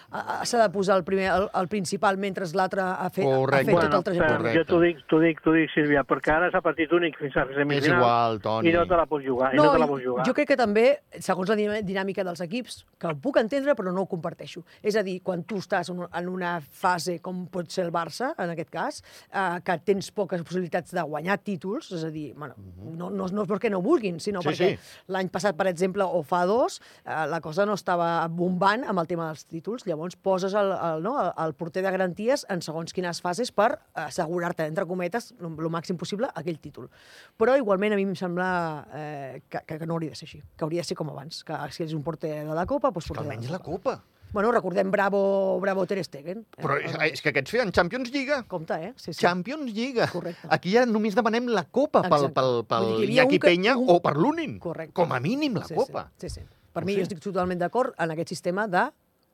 S'ha 0.49 0.62
de 0.62 0.68
posar 0.73 0.97
el, 0.97 1.02
primer, 1.04 1.26
el, 1.35 1.45
el 1.61 1.68
principal 1.68 2.16
mentre 2.16 2.47
l'altre 2.57 2.80
ha 2.80 3.11
fet, 3.12 3.26
ha 3.28 3.59
fet 3.61 3.68
Bueno, 3.75 3.90
tot 3.92 4.09
el 4.09 4.16
trajecte? 4.16 4.52
jo 4.57 4.62
t'ho 4.64 4.78
dic, 4.80 5.02
t'ho 5.11 5.18
dic, 5.21 5.42
t'ho 5.45 5.52
dic, 5.52 5.68
Sílvia, 5.75 6.00
perquè 6.09 6.33
ara 6.33 6.49
s'ha 6.50 6.62
partit 6.64 6.90
únic 6.97 7.18
fins 7.21 7.37
a 7.37 7.45
semifinal. 7.45 7.76
És 7.83 7.88
igual, 7.92 8.40
Toni. 8.40 8.71
I 8.71 8.73
no 8.73 8.87
te 8.88 8.97
la 8.97 9.04
pots 9.11 9.26
jugar, 9.26 9.50
i 9.52 9.59
no, 9.61 9.66
te 9.73 9.83
la 9.83 9.88
pots 9.90 10.04
jugar. 10.07 10.25
jo 10.26 10.35
crec 10.38 10.49
que 10.49 10.57
també, 10.57 10.87
segons 11.21 11.52
la 11.52 11.57
dinà- 11.61 11.83
dinàmica 11.85 12.25
dels 12.25 12.40
equips, 12.47 12.80
que 12.99 13.07
ho 13.12 13.14
puc 13.21 13.37
entendre 13.42 13.75
però 13.76 13.92
no 13.92 14.07
ho 14.07 14.09
comparteixo. 14.09 14.64
És 14.83 14.97
a 14.97 15.02
dir, 15.04 15.18
quan 15.23 15.45
tu 15.45 15.57
estàs 15.61 15.90
en 15.92 16.00
un- 16.00 16.09
en 16.11 16.28
una 16.28 16.54
fase 16.61 17.18
com 17.21 17.45
pot 17.52 17.68
ser 17.71 17.85
el 17.85 17.92
Barça, 17.92 18.33
en 18.38 18.50
aquest 18.57 18.71
cas, 18.71 19.02
eh, 19.30 19.61
que 19.62 19.78
tens 19.85 20.11
poques 20.11 20.40
possibilitats 20.42 20.92
de 20.97 21.02
guanyar 21.02 21.37
títols, 21.45 21.92
és 21.92 22.04
a 22.04 22.11
dir, 22.11 22.33
bueno, 22.35 22.54
no, 22.97 23.11
no, 23.11 23.26
no 23.28 23.42
és 23.42 23.49
perquè 23.49 23.68
no 23.71 23.83
vulguin, 23.83 24.18
sinó 24.21 24.40
Mhm. 24.40 24.42
Sí, 24.42 24.49
perquè 24.64 24.76
sí. 24.78 25.04
l'any 25.09 25.28
passat, 25.28 25.54
per 25.54 25.66
exemple, 25.66 26.02
o 26.02 26.23
fa 26.23 26.47
dos, 26.47 26.80
eh, 27.04 27.26
la 27.28 27.40
cosa 27.40 27.66
no 27.66 27.75
estava 27.78 28.26
bombant 28.28 28.85
amb 28.88 29.00
el 29.02 29.07
tema 29.11 29.28
dels 29.30 29.45
títols. 29.47 29.87
Llavors 29.87 30.16
poses 30.16 30.54
el, 30.54 30.73
el, 30.73 31.02
no, 31.02 31.14
el, 31.23 31.33
el 31.47 31.54
porter 31.54 31.83
de 31.85 31.90
garanties 31.95 32.47
en 32.49 32.62
segons 32.62 32.92
quines 32.97 33.21
fases 33.25 33.52
per 33.52 33.78
assegurar-te, 33.95 34.66
entre 34.66 34.87
cometes, 34.87 35.33
el, 35.40 35.54
màxim 35.71 35.97
possible, 36.00 36.28
aquell 36.35 36.59
títol. 36.62 36.90
Però 37.38 37.57
igualment 37.59 37.92
a 37.95 38.00
mi 38.00 38.07
em 38.09 38.14
sembla 38.18 38.50
eh, 38.95 39.42
que, 39.49 39.64
que, 39.66 39.87
no 39.87 39.95
hauria 39.99 40.11
de 40.14 40.21
ser 40.21 40.28
així, 40.28 40.42
que 40.57 40.64
hauria 40.64 40.83
de 40.85 40.88
ser 40.90 40.97
com 40.99 41.11
abans, 41.11 41.42
que 41.45 41.57
si 41.75 41.85
ets 41.85 41.97
un 41.97 42.02
porter 42.07 42.45
de 42.47 42.54
la 42.54 42.66
Copa, 42.66 42.90
doncs 42.92 43.09
porter 43.09 43.25
de 43.25 43.28
almenys 43.30 43.50
la 43.50 43.59
la 43.59 43.64
Copa. 43.64 44.00
Bueno, 44.30 44.50
recordem 44.52 44.90
Bravo, 44.90 45.59
Bravo 45.59 45.87
Ter 45.87 46.04
Stegen. 46.04 46.42
Eh, 46.59 46.61
Però 46.61 46.75
és, 46.76 46.92
és 47.14 47.23
que 47.25 47.30
aquests 47.33 47.50
feien 47.54 47.71
Champions 47.73 48.11
Lliga. 48.12 48.42
Compte, 48.45 48.76
eh? 48.76 48.92
Sí, 48.97 49.14
sí. 49.14 49.23
Champions 49.23 49.73
Lliga. 49.73 50.07
Correcte. 50.12 50.50
Aquí 50.52 50.75
ja 50.75 50.85
només 50.85 51.16
demanem 51.16 51.49
la 51.49 51.64
Copa 51.64 52.02
pel, 52.04 52.26
Exacte. 52.28 52.35
pel, 52.37 52.59
pel 52.68 52.90
havia 52.99 53.09
Iñaki 53.25 53.38
un 53.38 53.40
que- 53.40 53.49
Peña 53.49 53.76
un- 53.78 53.88
o 53.88 54.02
per 54.04 54.16
l'Unin. 54.21 54.59
Com 54.61 55.12
a 55.16 55.21
mínim 55.21 55.57
la 55.57 55.64
sí, 55.64 55.75
Copa. 55.75 56.11
Sí, 56.18 56.28
sí. 56.28 56.42
sí. 56.42 56.47
Per 56.80 56.87
mi 56.88 56.94
sé. 56.94 57.00
jo 57.02 57.08
estic 57.08 57.20
totalment 57.25 57.58
d'acord 57.61 57.94
en 57.99 58.14
aquest 58.14 58.28
sistema 58.35 58.66
de 58.70 58.87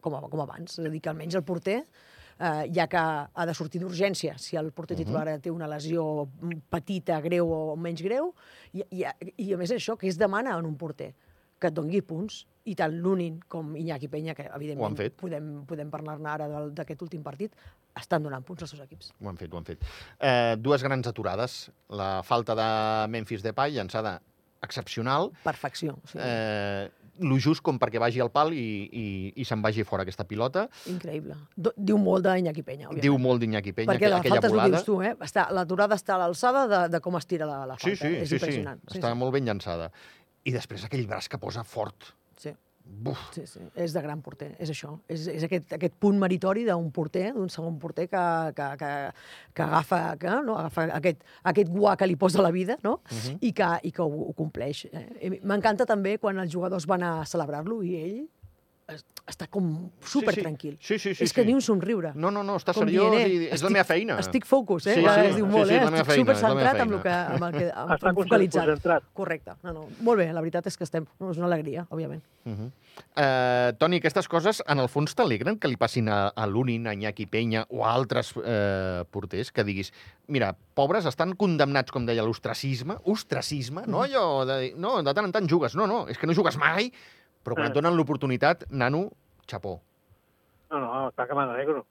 com, 0.04 0.16
com 0.30 0.40
abans. 0.44 0.78
És 0.78 0.84
a 0.84 0.90
dir, 0.90 1.00
que 1.00 1.08
almenys 1.12 1.34
el 1.38 1.44
porter 1.46 1.78
eh, 2.38 2.64
ja 2.74 2.86
que 2.90 2.98
ha 3.00 3.46
de 3.46 3.54
sortir 3.54 3.80
d'urgència 3.80 4.34
si 4.38 4.56
el 4.60 4.72
porter 4.72 4.96
titular 4.98 5.38
té 5.40 5.50
una 5.52 5.68
lesió 5.70 6.26
petita, 6.70 7.20
greu 7.24 7.48
o 7.54 7.76
menys 7.76 8.02
greu, 8.04 8.32
i, 8.72 8.82
i, 8.90 9.04
i 9.46 9.52
a 9.54 9.60
més 9.60 9.70
això, 9.72 9.96
que 9.96 10.08
es 10.10 10.18
demana 10.20 10.56
en 10.58 10.66
un 10.66 10.76
porter? 10.76 11.12
Que 11.62 11.68
et 11.70 11.74
dongui 11.76 12.00
punts, 12.04 12.42
i 12.68 12.74
tant 12.76 12.92
l'Unin 13.00 13.38
com 13.48 13.76
Iñaki 13.78 14.08
Peña, 14.10 14.34
que 14.34 14.42
evidentment 14.50 14.96
podem, 15.20 15.46
podem 15.68 15.88
parlar-ne 15.92 16.28
ara 16.28 16.48
d'aquest 16.74 17.00
últim 17.06 17.22
partit, 17.22 17.54
estan 17.96 18.24
donant 18.26 18.42
punts 18.44 18.64
als 18.66 18.72
seus 18.74 18.82
equips. 18.82 19.12
Ho 19.22 19.28
han 19.30 19.38
fet, 19.40 19.52
ho 19.54 19.56
han 19.60 19.64
fet. 19.68 19.84
Eh, 20.18 20.56
dues 20.60 20.82
grans 20.82 21.06
aturades. 21.06 21.70
La 21.88 22.22
falta 22.26 22.56
de 22.58 22.66
Memphis 23.14 23.44
Depay, 23.46 23.76
llançada 23.78 24.18
excepcional. 24.64 25.30
Perfecció. 25.44 25.94
Sigui, 26.10 26.24
Eh, 26.26 26.90
lo 27.20 27.36
just 27.38 27.62
com 27.62 27.78
perquè 27.78 28.00
vagi 28.02 28.18
al 28.20 28.30
pal 28.34 28.52
i, 28.52 28.88
i, 28.90 29.04
i 29.36 29.44
se'n 29.44 29.62
vagi 29.62 29.84
fora 29.86 30.02
aquesta 30.02 30.24
pilota. 30.26 30.66
Increïble. 30.90 31.36
Diu 31.76 31.98
molt 31.98 32.24
d'Iñaki 32.26 32.62
Peña, 32.66 32.88
òbviament. 32.88 33.02
Diu 33.04 33.18
molt 33.18 33.40
d'Iñaki 33.40 33.72
Peña, 33.72 33.92
Perquè 33.92 34.08
la 34.10 34.18
aquella 34.18 34.40
falta 34.40 34.46
és 34.48 34.52
el 34.52 34.56
que 34.56 34.56
volada. 34.56 34.76
dius 34.76 34.84
tu, 34.88 34.96
eh? 35.02 35.14
Està, 35.28 35.46
l'aturada 35.54 35.94
està 35.94 36.16
a 36.16 36.18
l'alçada 36.24 36.66
de, 36.66 36.80
de 36.96 37.00
com 37.00 37.16
es 37.20 37.26
tira 37.30 37.46
la, 37.46 37.60
la 37.70 37.76
Sí, 37.78 37.94
falta. 37.94 38.08
sí, 38.08 38.14
és 38.24 38.28
sí, 38.28 38.38
sí. 38.38 38.98
Està 38.98 39.14
molt 39.14 39.32
ben 39.32 39.44
llançada. 39.46 39.90
I 40.44 40.52
després 40.52 40.84
aquell 40.84 41.06
braç 41.06 41.28
que 41.28 41.38
posa 41.38 41.62
fort. 41.64 42.10
Sí, 42.36 42.50
Buf. 42.84 43.18
sí, 43.32 43.46
sí. 43.48 43.60
És 43.80 43.94
de 43.96 44.00
gran 44.04 44.20
porter, 44.22 44.50
és 44.60 44.68
això. 44.68 44.90
És, 45.08 45.24
és 45.32 45.44
aquest, 45.46 45.72
aquest 45.76 45.94
punt 46.00 46.18
meritori 46.20 46.66
d'un 46.68 46.90
porter, 46.92 47.30
d'un 47.32 47.48
segon 47.52 47.78
porter 47.80 48.06
que, 48.12 48.24
que, 48.56 48.68
que, 48.80 48.90
que 49.56 49.64
agafa, 49.64 50.00
que, 50.20 50.34
no? 50.44 50.58
agafa 50.60 50.86
aquest, 51.00 51.24
aquest 51.52 51.72
guà 51.72 51.96
que 52.00 52.08
li 52.08 52.16
posa 52.20 52.44
la 52.44 52.52
vida 52.52 52.76
no? 52.84 52.98
Mhm. 53.10 53.16
uh 53.16 53.24
-huh. 53.24 53.38
I 53.40 53.52
que, 53.52 53.70
i 53.82 53.90
que 53.92 54.02
ho, 54.02 54.28
ho 54.28 54.32
compleix. 54.32 54.84
Eh? 54.92 55.40
M'encanta 55.42 55.86
també 55.86 56.18
quan 56.18 56.38
els 56.38 56.52
jugadors 56.52 56.86
van 56.86 57.02
a 57.02 57.24
celebrar-lo 57.24 57.82
i 57.82 57.96
ell 57.96 58.28
està 59.24 59.46
com 59.48 59.88
super 60.04 60.34
sí. 60.36 60.42
tranquil. 60.42 60.74
Sí, 60.80 60.98
sí, 60.98 61.14
sí, 61.14 61.24
és 61.24 61.32
que 61.32 61.40
sí. 61.40 61.46
ni 61.48 61.54
un 61.56 61.62
somriure. 61.64 62.10
No, 62.14 62.30
no, 62.30 62.42
no, 62.44 62.58
està 62.60 62.74
Com 62.76 62.84
seriós 62.84 63.14
dient, 63.14 63.22
eh, 63.24 63.28
i 63.32 63.46
és 63.46 63.62
la 63.62 63.70
estic- 63.70 63.72
meva 63.72 63.84
feina. 63.88 64.18
Estic 64.20 64.44
focus, 64.44 64.86
eh? 64.86 64.98
Sí, 64.98 65.00
Sí, 65.00 65.08
sí, 65.08 65.26
es 65.30 65.36
diu 65.38 65.46
sí, 65.46 65.52
molt, 65.52 65.68
sí, 65.70 65.74
eh? 65.74 65.78
la 65.80 65.90
meva 65.94 66.02
estic 66.02 66.12
feina, 66.12 66.34
super 66.34 66.34
la 66.34 66.48
centrat 66.50 66.82
amb 66.84 66.98
que, 67.02 67.14
amb 67.14 67.46
el 67.48 67.52
que 67.56 67.70
amb, 67.72 67.92
Està 67.96 68.12
focalitzat. 68.18 68.66
concentrat. 68.66 69.06
Correcte. 69.16 69.56
No, 69.62 69.72
no. 69.72 69.86
Molt 70.04 70.20
bé, 70.20 70.28
la 70.36 70.42
veritat 70.44 70.68
és 70.68 70.76
que 70.76 70.84
estem... 70.84 71.06
No, 71.18 71.30
és 71.32 71.40
una 71.40 71.48
alegria, 71.48 71.86
òbviament. 71.88 72.20
Uh 72.44 72.52
-huh. 72.52 72.68
uh, 72.68 73.72
Toni, 73.78 73.96
aquestes 73.96 74.28
coses 74.28 74.62
en 74.68 74.78
el 74.78 74.88
fons 74.88 75.14
t'alegren 75.14 75.58
que 75.58 75.68
li 75.68 75.76
passin 75.76 76.08
a, 76.10 76.28
a 76.28 76.46
l'Unin, 76.46 76.86
a 76.86 76.92
Iñaki 76.92 77.24
Peña 77.26 77.64
o 77.70 77.86
a 77.86 77.94
altres 77.94 78.36
uh, 78.36 79.04
porters 79.10 79.50
que 79.50 79.64
diguis 79.64 79.92
mira, 80.28 80.54
pobres 80.74 81.06
estan 81.06 81.34
condemnats, 81.36 81.90
com 81.90 82.04
deia, 82.04 82.20
a 82.20 82.24
l'ostracisme, 82.24 82.96
ostracisme, 83.04 83.82
no 83.86 84.02
allò 84.02 84.44
de, 84.44 84.60
dir, 84.60 84.76
no, 84.76 85.02
de 85.02 85.14
tant 85.14 85.24
en 85.24 85.32
tant 85.32 85.48
jugues, 85.48 85.74
no, 85.74 85.86
no, 85.86 86.06
és 86.08 86.18
que 86.18 86.26
no 86.26 86.34
jugues 86.34 86.56
mai, 86.56 86.92
però 87.44 87.54
quan 87.54 87.66
et 87.66 87.72
Eh. 87.72 87.74
donen 87.80 87.96
l'oportunitat, 87.96 88.64
nano, 88.70 89.10
xapó. 89.46 89.80
No, 90.70 90.80
no, 90.80 91.10
clar 91.12 91.28
que 91.28 91.34
me 91.34 91.44
n'alegro. 91.46 91.84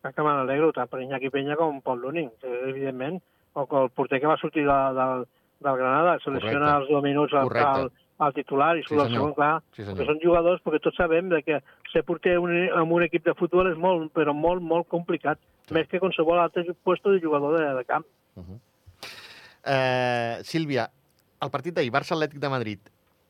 Clar 0.00 0.14
que 0.14 0.22
me 0.22 0.28
n'alegro, 0.30 0.72
tant 0.72 0.88
per 0.88 1.00
Iñaki 1.02 1.28
Peña 1.30 1.56
com 1.56 1.80
per 1.82 1.96
l'Uning, 1.96 2.30
evidentment. 2.42 3.20
O 3.54 3.66
que 3.66 3.76
el 3.82 3.90
porter 3.90 4.20
que 4.20 4.26
va 4.26 4.36
sortir 4.36 4.64
de, 4.66 4.72
del, 4.94 5.26
del 5.60 5.76
Granada 5.76 6.18
selecciona 6.20 6.58
Correcte. 6.76 6.80
els 6.82 6.88
dos 6.90 7.02
minuts 7.02 7.32
al, 7.34 7.48
al, 7.56 7.90
al 8.18 8.32
titular 8.34 8.76
i 8.76 8.82
Sí, 8.82 8.88
surt 8.88 9.00
al 9.00 9.06
senyor. 9.08 9.20
segon, 9.20 9.34
clar. 9.34 9.62
Sí, 9.72 9.82
Perquè 9.82 10.06
són 10.06 10.20
jugadors, 10.22 10.62
perquè 10.62 10.80
tots 10.82 10.96
sabem 10.96 11.28
de 11.28 11.42
que 11.42 11.62
ser 11.92 12.02
porter 12.04 12.38
un, 12.38 12.52
en 12.54 12.92
un 12.92 13.02
equip 13.02 13.24
de 13.24 13.34
futbol 13.34 13.66
és 13.72 13.76
molt, 13.78 14.12
però 14.12 14.34
molt, 14.34 14.60
molt 14.62 14.86
complicat. 14.88 15.38
Sí. 15.66 15.74
Més 15.74 15.88
que 15.88 15.98
qualsevol 15.98 16.38
altre 16.38 16.64
puesto 16.84 17.10
de 17.10 17.20
jugador 17.20 17.58
de, 17.58 17.74
de 17.74 17.84
camp. 17.84 18.04
Uh 18.36 18.42
-huh. 18.44 18.60
uh, 19.66 20.42
Sílvia, 20.44 20.90
el 21.40 21.50
partit 21.50 21.74
d'ahir, 21.74 21.90
Barça-Atlètic 21.92 22.38
de 22.38 22.48
Madrid, 22.48 22.80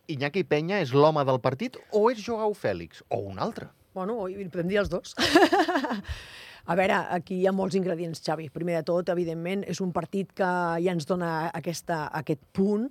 Iñaki 0.08 0.44
Peña 0.46 0.80
és 0.84 0.92
l'home 0.94 1.24
del 1.26 1.40
partit 1.42 1.78
o 1.92 2.06
és 2.12 2.22
Joao 2.22 2.54
Fèlix? 2.54 3.02
O 3.10 3.22
un 3.30 3.40
altre? 3.42 3.70
Bueno, 3.96 4.26
podem 4.52 4.68
dir 4.68 4.82
els 4.82 4.90
dos. 4.92 5.14
A 6.66 6.74
veure, 6.74 6.96
aquí 7.14 7.36
hi 7.38 7.44
ha 7.46 7.52
molts 7.54 7.76
ingredients, 7.78 8.18
Xavi. 8.26 8.48
Primer 8.50 8.80
de 8.80 8.86
tot, 8.88 9.10
evidentment, 9.12 9.62
és 9.70 9.78
un 9.80 9.92
partit 9.94 10.32
que 10.34 10.48
ja 10.82 10.94
ens 10.96 11.06
dona 11.06 11.52
aquesta, 11.54 12.08
aquest 12.20 12.42
punt 12.58 12.88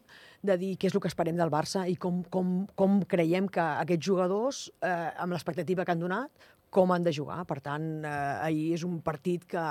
de 0.47 0.55
dir 0.61 0.69
què 0.79 0.87
és 0.87 0.95
el 0.95 1.03
que 1.03 1.11
esperem 1.11 1.35
del 1.35 1.51
Barça 1.51 1.83
i 1.91 1.97
com, 1.99 2.21
com, 2.31 2.53
com 2.79 3.01
creiem 3.11 3.49
que 3.51 3.65
aquests 3.83 4.07
jugadors, 4.07 4.61
eh, 4.79 5.11
amb 5.19 5.35
l'expectativa 5.35 5.83
que 5.83 5.91
han 5.91 6.03
donat, 6.05 6.47
com 6.75 6.91
han 6.91 7.05
de 7.05 7.13
jugar. 7.15 7.39
Per 7.47 7.59
tant, 7.63 7.87
eh, 8.03 8.11
ahir 8.49 8.73
és 8.75 8.83
un 8.83 8.99
partit 9.05 9.45
que 9.47 9.65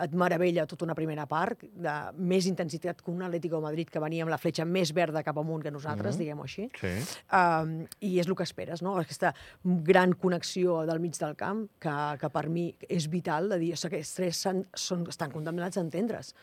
et 0.00 0.14
meravella 0.16 0.64
tota 0.68 0.86
una 0.86 0.96
primera 0.96 1.26
part, 1.28 1.66
de 1.70 1.96
més 2.16 2.48
intensitat 2.48 3.02
que 3.04 3.12
un 3.12 3.22
Atlético 3.26 3.60
de 3.60 3.66
Madrid 3.68 3.90
que 3.92 4.00
venia 4.00 4.24
amb 4.24 4.32
la 4.32 4.40
fletxa 4.40 4.64
més 4.64 4.94
verda 4.96 5.24
cap 5.26 5.38
amunt 5.38 5.62
que 5.62 5.70
nosaltres, 5.70 6.14
mm 6.14 6.18
-hmm. 6.18 6.22
diguem-ho 6.22 6.42
així. 6.42 6.70
Sí. 6.80 6.94
Um, 7.32 7.86
I 8.00 8.20
és 8.20 8.26
el 8.26 8.34
que 8.34 8.42
esperes, 8.42 8.82
no? 8.82 8.96
Aquesta 8.96 9.34
gran 9.62 10.12
connexió 10.14 10.86
del 10.86 11.00
mig 11.00 11.18
del 11.18 11.36
camp, 11.36 11.68
que, 11.78 12.16
que 12.20 12.30
per 12.30 12.48
mi 12.48 12.74
és 12.88 13.08
vital, 13.08 13.48
de 13.48 13.58
dir, 13.58 13.72
o 13.72 13.76
sigui, 13.76 13.96
aquests 13.96 14.14
tres 14.14 14.36
són, 14.36 14.66
són, 14.74 15.06
estan 15.08 15.30
condemnats 15.30 15.76
a 15.76 15.80
entendre's. 15.80 16.34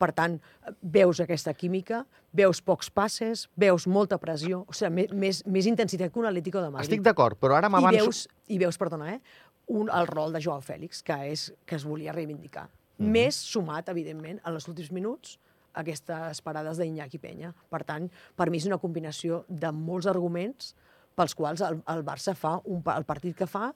Per 0.00 0.10
tant, 0.16 0.38
veus 0.80 1.20
aquesta 1.20 1.52
química, 1.52 2.04
veus 2.32 2.62
pocs 2.64 2.88
passes, 2.94 3.44
veus 3.60 3.84
molta 3.90 4.16
pressió, 4.22 4.62
o 4.64 4.76
sigui, 4.76 4.94
més, 4.96 5.12
més, 5.12 5.42
més 5.44 5.68
intensitat 5.68 6.12
que 6.12 6.22
un 6.22 6.28
Atlético 6.30 6.62
de 6.64 6.70
Madrid. 6.72 6.88
Estic 6.88 7.04
d'acord, 7.04 7.36
però 7.40 7.58
ara 7.58 7.68
I 7.68 7.74
m'avanço... 7.74 8.06
veus, 8.06 8.24
I 8.48 8.58
veus, 8.62 8.80
perdona, 8.80 9.12
eh, 9.16 9.20
un, 9.76 9.92
el 9.92 10.08
rol 10.08 10.32
de 10.32 10.40
Joao 10.40 10.64
Fèlix, 10.64 11.04
que, 11.04 11.18
és, 11.30 11.50
que 11.68 11.76
es 11.76 11.84
volia 11.84 12.16
reivindicar. 12.16 12.66
Mm 12.70 13.04
-hmm. 13.04 13.12
Més 13.18 13.36
sumat, 13.52 13.88
evidentment, 13.88 14.40
en 14.40 14.54
els 14.54 14.68
últims 14.68 14.90
minuts, 14.90 15.38
aquestes 15.74 16.42
parades 16.42 16.78
d'Iñaki 16.78 17.18
Peña. 17.18 17.52
Per 17.70 17.84
tant, 17.84 18.10
per 18.36 18.50
mi 18.50 18.58
és 18.58 18.66
una 18.66 18.78
combinació 18.78 19.44
de 19.48 19.70
molts 19.72 20.06
arguments 20.06 20.74
pels 21.14 21.34
quals 21.34 21.60
el, 21.60 21.80
el 21.86 22.04
Barça 22.06 22.34
fa 22.34 22.60
un, 22.64 22.82
el 22.94 23.04
partit 23.04 23.36
que 23.36 23.46
fa, 23.46 23.72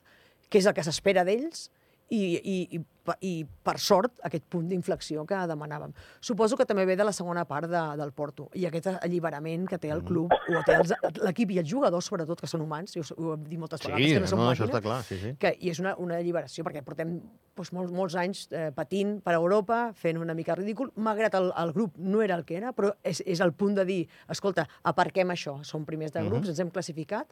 que 0.49 0.59
és 0.59 0.67
el 0.67 0.75
que 0.75 0.85
s'espera 0.87 1.25
d'ells, 1.27 1.71
i, 2.11 2.19
i, 2.37 2.57
i, 2.77 2.81
i, 3.21 3.33
per 3.65 3.79
sort, 3.81 4.19
aquest 4.25 4.45
punt 4.53 4.69
d'inflexió 4.69 5.25
que 5.29 5.37
demanàvem. 5.49 5.93
Suposo 6.25 6.57
que 6.57 6.65
també 6.69 6.85
ve 6.87 6.97
de 6.97 7.05
la 7.05 7.13
segona 7.13 7.45
part 7.49 7.69
de, 7.69 7.81
del 8.01 8.13
Porto, 8.13 8.51
i 8.55 8.67
aquest 8.69 8.87
alliberament 8.95 9.67
que 9.69 9.79
té 9.79 9.91
el 9.91 10.03
club, 10.05 10.33
o 10.33 10.63
té 10.67 10.77
l'equip 11.25 11.51
i 11.51 11.59
els 11.63 11.69
jugadors, 11.69 12.05
sobretot, 12.11 12.41
que 12.41 12.47
són 12.51 12.61
humans, 12.65 12.95
jo 12.97 13.03
ho 13.17 13.35
he 13.35 13.39
dit 13.49 13.59
moltes 13.61 13.81
Sí, 13.81 13.89
vegades, 13.89 14.13
que 14.13 14.21
no 14.21 14.27
són 14.31 14.39
no, 14.39 14.51
això 14.53 14.67
màquines, 14.69 14.75
està 14.77 14.83
clar, 14.85 15.01
sí, 15.09 15.19
sí. 15.21 15.35
que, 15.41 15.55
i 15.61 15.71
és 15.73 15.81
una, 15.81 15.97
una 16.01 16.17
alliberació, 16.21 16.65
perquè 16.65 16.85
portem 16.85 17.17
doncs, 17.57 17.73
molts, 17.73 17.93
molts 17.95 18.17
anys 18.19 18.47
eh, 18.53 18.71
patint 18.75 19.19
per 19.25 19.35
Europa, 19.39 19.93
fent 19.95 20.19
una 20.19 20.35
mica 20.35 20.55
ridícul, 20.59 20.93
malgrat 20.97 21.35
el, 21.39 21.53
el 21.61 21.73
grup 21.77 21.97
no 21.99 22.23
era 22.23 22.35
el 22.37 22.45
que 22.45 22.57
era, 22.59 22.73
però 22.77 22.93
és, 23.03 23.21
és 23.27 23.41
el 23.45 23.53
punt 23.53 23.77
de 23.79 23.85
dir, 23.89 24.01
escolta, 24.29 24.67
aparquem 24.83 25.31
això, 25.35 25.59
som 25.65 25.85
primers 25.85 26.13
de 26.13 26.21
grups, 26.25 26.45
Mhm. 26.49 26.51
ens 26.55 26.61
hem 26.61 26.71
classificat, 26.71 27.29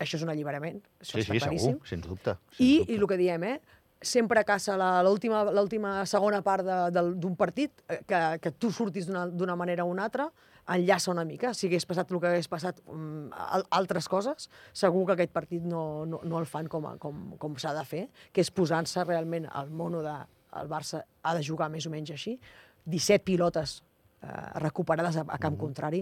això 0.00 0.16
és 0.16 0.22
un 0.24 0.30
alliberament, 0.32 0.80
això 1.00 1.16
Sí, 1.18 1.20
està 1.26 1.32
sí, 1.34 1.38
claríssim. 1.44 1.76
segur, 1.76 1.86
sens 1.88 2.06
dubte. 2.08 2.34
Sens 2.56 2.60
I, 2.60 2.78
dubte. 2.78 2.92
I 2.92 2.96
el 2.96 3.06
que 3.06 3.16
diem, 3.20 3.44
eh? 3.44 3.60
Sempre 4.00 4.44
caça 4.44 4.76
la- 4.80 5.02
l'última 5.04 6.04
segona 6.06 6.40
part 6.42 6.64
d'un 6.92 7.34
partit, 7.36 7.72
eh, 7.88 8.00
que, 8.06 8.20
que 8.40 8.50
tu 8.52 8.70
surtis 8.72 9.06
d'una 9.06 9.56
manera 9.56 9.84
o 9.84 9.90
una 9.92 10.04
altra, 10.08 10.30
enllaça 10.70 11.10
una 11.10 11.24
mica. 11.24 11.52
Si 11.54 11.66
hagués 11.66 11.84
passat 11.86 12.10
el 12.12 12.20
que 12.20 12.28
hagués 12.30 12.48
passat 12.48 12.80
um, 12.86 13.28
al, 13.34 13.64
altres 13.70 14.06
coses, 14.08 14.48
segur 14.72 15.04
que 15.08 15.12
aquest 15.16 15.32
partit 15.32 15.62
no, 15.66 16.06
no, 16.06 16.20
no 16.24 16.38
el 16.38 16.46
fan 16.46 16.68
com, 16.68 16.86
a- 16.86 16.96
com, 16.98 17.36
com 17.38 17.56
s'ha 17.58 17.74
de 17.74 17.84
fer, 17.84 18.04
que 18.32 18.40
és 18.44 18.50
posant-se 18.50 19.04
realment 19.04 19.48
al 19.50 19.70
mono 19.70 20.02
de... 20.06 20.14
El 20.60 20.66
Barça 20.66 21.04
ha 21.22 21.34
de 21.36 21.44
jugar 21.46 21.68
més 21.70 21.84
o 21.86 21.90
menys 21.92 22.10
així, 22.10 22.32
17 22.90 23.22
pilotes 23.22 23.82
eh, 24.22 24.28
recuperades 24.58 25.16
a, 25.20 25.22
a 25.28 25.38
camp 25.38 25.54
contrari, 25.60 26.00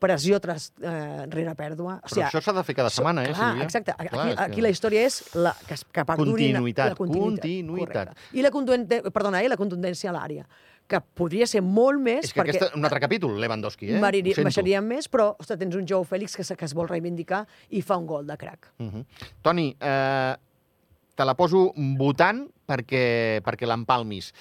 pressió 0.00 0.40
tras, 0.40 0.70
eh, 0.80 1.26
rere 1.28 1.52
pèrdua. 1.54 1.98
O 2.02 2.08
Però 2.08 2.24
això 2.26 2.40
s'ha 2.42 2.54
de 2.56 2.64
fer 2.64 2.74
cada 2.74 2.90
setmana, 2.90 3.22
eh, 3.28 3.34
clar, 3.34 3.50
Sílvia? 3.52 3.64
Exacte. 3.68 3.94
Clar, 3.94 4.08
Aquí, 4.08 4.34
que- 4.34 4.42
aquí 4.46 4.60
la 4.64 4.70
història 4.72 5.02
és 5.06 5.20
la, 5.36 5.54
que, 5.68 5.74
es- 5.74 5.84
que 5.84 6.04
perdurin... 6.08 6.54
Continuïtat, 6.56 6.88
la 6.88 6.94
continuïtat. 6.96 7.42
continuïtat. 7.44 8.08
correcte. 8.08 8.38
I 8.38 8.42
la, 8.42 8.50
contundència, 8.50 9.10
perdona, 9.12 9.42
eh, 9.44 9.48
la 9.52 9.56
contundència 9.60 10.10
a 10.10 10.14
l'àrea, 10.16 10.46
que 10.90 10.98
podria 11.14 11.46
ser 11.46 11.60
molt 11.62 12.00
més... 12.02 12.24
És 12.24 12.32
que 12.32 12.40
perquè 12.40 12.56
aquest 12.56 12.64
és 12.70 12.74
un 12.74 12.84
altre 12.84 12.98
capítol, 12.98 13.36
Lewandowski, 13.38 13.92
eh? 13.94 14.00
Mariri, 14.02 14.32
Ho 14.32 14.34
sento. 14.40 14.48
baixaríem 14.48 14.84
més, 14.90 15.06
però 15.08 15.36
ostres, 15.38 15.58
tens 15.60 15.76
un 15.76 15.86
Joe 15.86 16.02
Fèlix 16.04 16.34
que, 16.34 16.42
se- 16.48 16.56
que 16.56 16.64
es 16.64 16.74
vol 16.74 16.88
reivindicar 16.88 17.44
i 17.70 17.82
fa 17.82 17.96
un 18.00 18.06
gol 18.06 18.26
de 18.26 18.36
crac. 18.36 18.72
Uh 18.80 18.86
-huh. 18.90 19.04
Toni, 19.42 19.76
eh, 19.78 20.34
te 21.14 21.24
la 21.24 21.34
poso 21.36 21.72
votant 21.76 22.48
perquè, 22.66 23.42
perquè 23.44 23.66
l'empalmis. 23.66 24.32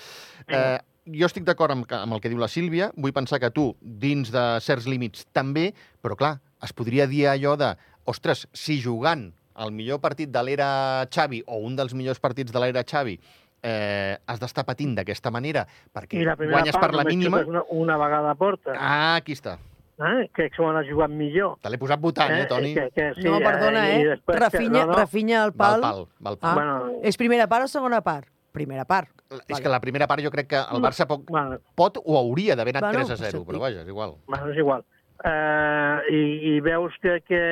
Eh, 0.48 0.80
jo 1.14 1.26
estic 1.30 1.44
d'acord 1.48 1.72
amb, 1.74 1.86
amb 1.92 2.14
el 2.14 2.22
que 2.22 2.30
diu 2.30 2.38
la 2.42 2.48
Sílvia, 2.52 2.92
vull 2.96 3.14
pensar 3.16 3.40
que 3.40 3.50
tu, 3.52 3.76
dins 3.82 4.32
de 4.32 4.44
certs 4.62 4.88
límits, 4.88 5.26
també, 5.34 5.74
però 6.04 6.16
clar, 6.20 6.36
es 6.64 6.74
podria 6.74 7.08
dir 7.08 7.26
allò 7.32 7.56
de, 7.58 7.74
ostres, 8.06 8.48
si 8.54 8.80
jugant 8.82 9.30
el 9.60 9.72
millor 9.76 10.00
partit 10.00 10.30
de 10.32 10.42
l'era 10.44 11.06
Xavi 11.12 11.42
o 11.48 11.58
un 11.68 11.76
dels 11.76 11.94
millors 11.94 12.20
partits 12.20 12.52
de 12.52 12.60
l'era 12.64 12.84
Xavi 12.88 13.18
eh, 13.62 14.16
has 14.26 14.40
d'estar 14.40 14.64
patint 14.64 14.94
d'aquesta 14.96 15.32
manera 15.36 15.66
perquè 15.92 16.22
guanyes 16.24 16.78
part 16.78 16.94
per 16.94 16.96
la 16.96 17.04
mínima... 17.04 17.42
Una, 17.46 17.64
una 17.76 17.98
vegada 18.00 18.32
a 18.32 18.36
porta, 18.40 18.72
Ah, 18.80 19.16
aquí 19.18 19.34
està. 19.36 19.58
eh? 20.00 20.30
que 20.34 20.48
s'ho 20.56 20.70
han 20.70 20.80
jugat 20.88 21.12
millor. 21.12 21.58
Te 21.60 21.68
l'he 21.70 21.78
posat 21.78 22.00
votant, 22.00 22.32
eh, 22.32 22.46
Toni? 22.48 22.72
Que, 22.74 22.88
que, 22.96 23.10
sí, 23.18 23.26
no, 23.28 23.42
perdona, 23.44 23.82
i 23.92 24.02
eh? 24.02 24.06
després 24.14 24.38
que- 24.38 24.44
Rafinha, 24.46 24.86
no, 24.86 24.92
no, 24.94 24.98
Rafinha 25.02 25.44
al 25.44 25.52
Val 25.52 25.82
pal. 25.82 25.82
pal, 25.82 26.08
val 26.20 26.38
pal. 26.38 26.50
Ah, 26.50 26.54
Bueno. 26.56 27.02
És 27.04 27.18
primera 27.20 27.48
part 27.52 27.66
o 27.66 27.68
segona 27.68 28.00
part? 28.00 28.30
Primera 28.52 28.86
part. 28.86 29.10
És 29.48 29.60
que 29.62 29.70
la 29.70 29.80
primera 29.80 30.08
part 30.10 30.24
jo 30.26 30.32
crec 30.34 30.48
que 30.50 30.58
el 30.60 30.82
Barça 30.82 31.06
pot, 31.08 31.22
Bueno, 31.30 31.60
pot 31.78 32.00
o 32.04 32.18
hauria 32.18 32.56
d'haver 32.58 32.74
anat 32.78 32.88
Bueno, 32.90 33.06
3 33.06 33.12
a 33.12 33.18
0, 33.30 33.40
sí. 33.40 33.46
però 33.46 33.60
vaja, 33.62 33.82
és 33.84 33.88
igual. 33.88 34.16
bueno, 34.28 34.50
és 34.50 34.58
igual. 34.58 34.84
Eh, 35.24 35.98
i, 36.16 36.22
I 36.56 36.60
veus 36.66 36.94
que, 37.04 37.20
que, 37.28 37.44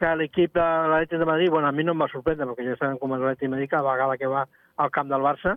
que 0.00 0.14
l'equip 0.16 0.54
de 0.56 0.64
l'Atlètic 0.64 1.18
de 1.20 1.28
Madrid, 1.28 1.50
bueno, 1.50 1.68
a 1.68 1.72
mi 1.72 1.84
no 1.84 1.92
em 1.92 2.00
va 2.02 2.08
sorprendre, 2.10 2.46
perquè 2.50 2.64
ja 2.70 2.76
sabem 2.80 2.98
com 2.98 3.14
és 3.14 3.20
l'Atlètic 3.22 3.46
de 3.46 3.54
Madrid, 3.54 3.70
cada 3.70 3.92
vegada 3.92 4.16
que 4.18 4.26
va 4.32 4.46
al 4.76 4.90
camp 4.90 5.08
del 5.12 5.22
Barça, 5.22 5.56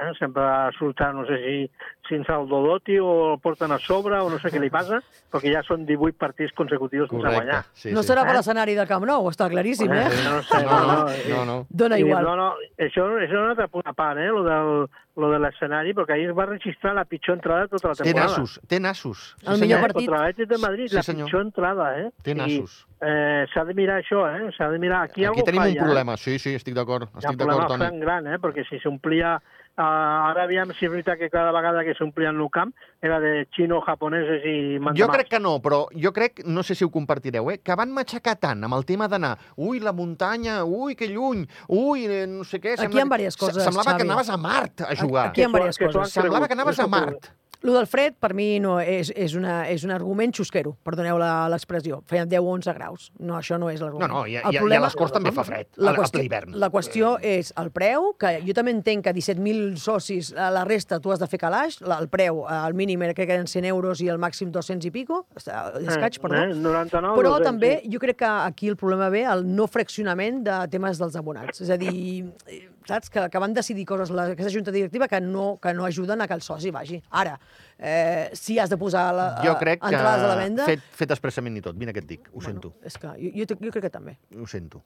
eh, 0.00 0.12
sempre 0.18 0.42
surt, 0.78 1.00
no 1.14 1.24
sé 1.28 1.36
si, 1.44 1.70
si 2.08 2.14
ens 2.16 2.28
el 2.28 2.48
Dodoti 2.48 2.98
o 2.98 3.34
el 3.34 3.40
porten 3.40 3.72
a 3.72 3.78
sobre 3.78 4.18
o 4.18 4.30
no 4.30 4.38
sé 4.40 4.50
què 4.50 4.60
li 4.60 4.70
passa, 4.70 5.02
perquè 5.30 5.52
ja 5.52 5.62
són 5.66 5.84
18 5.86 6.16
partits 6.18 6.52
consecutius 6.56 7.08
sense 7.10 7.20
Correcte. 7.22 7.44
guanyar. 7.44 7.64
Sí, 7.72 7.92
no 7.92 8.02
sí. 8.02 8.08
serà 8.12 8.24
per 8.24 8.34
Eh? 8.34 8.38
l'escenari 8.40 8.74
del 8.74 8.88
Camp 8.88 9.04
Nou, 9.06 9.28
està 9.30 9.48
claríssim, 9.52 9.92
eh? 9.92 10.08
no, 10.24 10.32
no, 10.38 10.42
sé, 10.42 10.64
No, 10.64 10.80
no, 10.86 11.08
eh, 11.10 11.28
no, 11.30 11.44
no. 11.44 11.58
Dóna 11.70 11.98
I, 11.98 12.06
igual. 12.06 12.24
No, 12.24 12.34
no, 12.36 12.48
això, 12.78 13.06
això 13.06 13.22
és 13.24 13.30
un 13.36 13.48
altre 13.52 13.68
punt 13.68 13.86
a 13.86 13.92
part, 13.92 14.18
eh, 14.18 14.28
lo, 14.32 14.42
del, 14.44 14.88
lo 15.20 15.30
de 15.30 15.38
l'escenari, 15.42 15.92
perquè 15.94 16.14
ahir 16.16 16.30
es 16.30 16.36
va 16.36 16.46
registrar 16.46 16.94
la 16.96 17.04
pitjor 17.04 17.36
entrada 17.36 17.66
de 17.66 17.68
tota 17.76 17.88
la 17.88 17.94
Té 17.94 18.04
temporada. 18.04 18.30
nassos, 18.38 18.60
té 18.66 18.80
nassos. 18.80 19.36
El 19.42 19.56
sí, 19.56 19.60
millor 19.62 19.78
senyor. 19.78 19.80
partit. 19.80 20.08
Contra 20.08 20.22
l'Atlètic 20.24 20.48
de 20.48 20.58
Madrid, 20.58 20.88
Sí, 20.88 20.96
la 20.96 21.02
senyor. 21.02 21.26
pitjor 21.28 21.42
entrada, 21.46 21.88
eh? 22.00 22.10
Té 22.22 22.34
nassos. 22.34 22.86
I, 22.86 23.04
eh, 23.06 23.46
s'ha 23.52 23.64
de 23.64 23.74
mirar 23.74 24.00
això, 24.02 24.24
eh? 24.30 24.50
S'ha 24.56 24.68
de 24.70 24.78
mirar... 24.78 25.02
Aquí, 25.04 25.24
Aquí 25.24 25.28
algú 25.30 25.44
tenim 25.44 25.62
falla, 25.62 25.72
un 25.80 25.84
problema. 25.86 26.16
Sí, 26.16 26.38
sí, 26.38 26.54
estic 26.54 26.74
d'acord. 26.74 27.08
Eh? 27.08 27.10
Hi 27.12 27.14
ha 27.14 27.18
Estic 27.18 27.30
un 27.32 27.36
problema 27.38 27.62
d'acord, 27.62 27.78
Toni. 27.80 28.00
gran, 28.00 28.24
gran, 28.24 28.34
eh? 28.34 28.38
Perquè 28.38 28.66
si 28.68 28.78
s'omplia... 28.80 29.40
Uh, 29.78 29.82
ara 29.82 30.42
aviam 30.44 30.68
si 30.76 30.84
és 30.84 30.90
veritat 30.92 31.16
que 31.16 31.30
cada 31.30 31.52
vegada 31.52 31.80
que 31.86 31.94
s'omplien 31.96 32.36
el 32.36 32.48
camp 32.52 32.72
era 33.00 33.18
de 33.22 33.46
xino, 33.56 33.80
japonesos 33.80 34.42
i 34.44 34.76
Jo 34.76 34.82
mandamars. 34.82 35.16
crec 35.16 35.28
que 35.30 35.40
no, 35.40 35.54
però 35.62 35.86
jo 35.94 36.12
crec, 36.12 36.42
no 36.44 36.62
sé 36.62 36.74
si 36.74 36.84
ho 36.84 36.90
compartireu, 36.90 37.48
eh, 37.50 37.58
que 37.64 37.74
van 37.74 37.90
matxacar 37.90 38.36
tant 38.36 38.62
amb 38.64 38.74
el 38.76 38.84
tema 38.84 39.08
d'anar, 39.08 39.38
ui, 39.56 39.80
la 39.80 39.92
muntanya, 39.92 40.64
ui, 40.64 40.94
que 40.94 41.08
lluny, 41.08 41.46
ui, 41.68 42.04
eh, 42.04 42.26
no 42.26 42.44
sé 42.44 42.60
què... 42.60 42.74
Aquí 42.76 42.92
hi 42.98 43.00
ha 43.00 43.04
diverses 43.04 43.36
coses, 43.40 43.62
Semblava 43.64 43.94
que 43.96 44.02
Xavi. 44.02 44.10
anaves 44.10 44.28
a 44.28 44.36
Mart 44.36 44.80
a 44.82 44.94
jugar. 44.96 45.28
Aquí 45.30 45.40
hi 45.40 45.44
ha 45.44 45.46
Que 45.46 45.52
diverses 45.56 45.78
que 45.78 45.86
coses. 45.86 46.12
Semblava 46.12 46.46
que 46.46 46.52
anaves 46.58 46.78
a 46.78 46.84
que- 46.84 46.90
Mart. 46.90 47.30
Lo 47.62 47.74
del 47.74 47.86
fred, 47.86 48.14
per 48.18 48.32
mi, 48.32 48.58
no 48.58 48.78
és, 48.80 49.10
és, 49.14 49.34
una, 49.36 49.66
és 49.68 49.82
un 49.84 49.90
argument 49.92 50.32
xusquero, 50.32 50.76
perdoneu 50.82 51.18
la- 51.20 51.46
l'expressió. 51.52 51.98
Feien 52.08 52.26
10 52.28 52.40
o 52.40 52.48
11 52.54 52.72
graus. 52.72 53.10
No, 53.18 53.34
això 53.36 53.58
no 53.60 53.68
és 53.68 53.80
l'argument. 53.82 54.08
No, 54.08 54.20
no, 54.22 54.26
i, 54.26 54.36
El 54.40 54.54
i, 54.54 54.56
i 54.56 54.76
a 54.78 54.80
les 54.80 54.96
Corts 54.96 55.12
també 55.12 55.30
fa 55.30 55.44
fred, 55.44 55.66
la 55.76 55.90
a, 55.90 55.94
a 55.94 55.96
qüestió, 55.98 56.16
ple 56.18 56.24
hivern. 56.24 56.54
la 56.58 56.70
qüestió 56.72 57.10
és 57.20 57.52
el 57.60 57.70
preu, 57.70 58.14
que 58.18 58.40
jo 58.46 58.54
també 58.56 58.72
entenc 58.72 59.04
que 59.04 59.12
17.000 59.12 59.76
socis, 59.76 60.32
a 60.32 60.48
la 60.50 60.64
resta 60.64 61.00
tu 61.00 61.12
has 61.12 61.20
de 61.20 61.26
fer 61.28 61.38
calaix, 61.38 61.80
la- 61.82 61.98
el 62.00 62.08
preu, 62.08 62.46
eh, 62.48 62.60
el 62.66 62.72
mínim 62.74 63.02
era 63.02 63.12
que 63.12 63.22
eren 63.28 63.46
100 63.46 63.64
euros 63.66 64.00
i 64.00 64.08
el 64.08 64.16
màxim 64.18 64.50
200 64.50 64.86
i 64.86 64.90
pico, 64.90 65.26
escaig, 65.36 66.18
perdó. 66.20 66.36
Eh, 66.44 66.54
99, 66.54 67.16
Però 67.20 67.36
200, 67.36 67.44
també 67.44 67.82
jo 67.92 67.98
crec 68.00 68.16
que 68.24 68.24
aquí 68.24 68.68
el 68.68 68.76
problema 68.76 69.10
ve 69.10 69.24
el 69.24 69.44
no 69.54 69.66
fraccionament 69.68 70.42
de 70.46 70.62
temes 70.72 70.98
dels 70.98 71.14
abonats. 71.16 71.60
És 71.60 71.68
a 71.70 71.76
dir, 71.76 72.24
eh, 72.46 72.68
saps, 72.90 73.10
que, 73.12 73.24
que 73.32 73.42
van 73.42 73.54
decidir 73.56 73.86
coses 73.88 74.12
la, 74.14 74.28
aquesta 74.34 74.52
junta 74.52 74.74
directiva 74.74 75.08
que 75.08 75.20
no, 75.24 75.54
que 75.62 75.72
no 75.76 75.86
ajuden 75.86 76.20
a 76.20 76.28
que 76.28 76.36
el 76.36 76.42
soci 76.44 76.72
vagi. 76.74 77.00
Ara, 77.22 77.36
eh, 77.78 78.30
si 78.34 78.58
has 78.58 78.70
de 78.70 78.78
posar 78.80 79.06
la, 79.16 79.28
Jo 79.44 79.56
crec 79.60 79.80
que 79.82 79.92
entrades 79.92 80.26
a 80.26 80.30
la 80.32 80.38
venda... 80.40 80.66
fet, 80.68 80.82
fet 81.02 81.14
expressament 81.16 81.58
i 81.60 81.64
tot, 81.64 81.78
mira 81.80 81.94
què 81.96 82.04
et 82.04 82.08
dic, 82.10 82.30
ho 82.34 82.42
sento. 82.44 82.74
És 82.86 82.98
que 83.00 83.12
jo, 83.20 83.32
jo, 83.42 83.58
jo 83.66 83.74
crec 83.74 83.88
que 83.88 83.92
també. 83.94 84.16
ho 84.36 84.48
sento. 84.50 84.82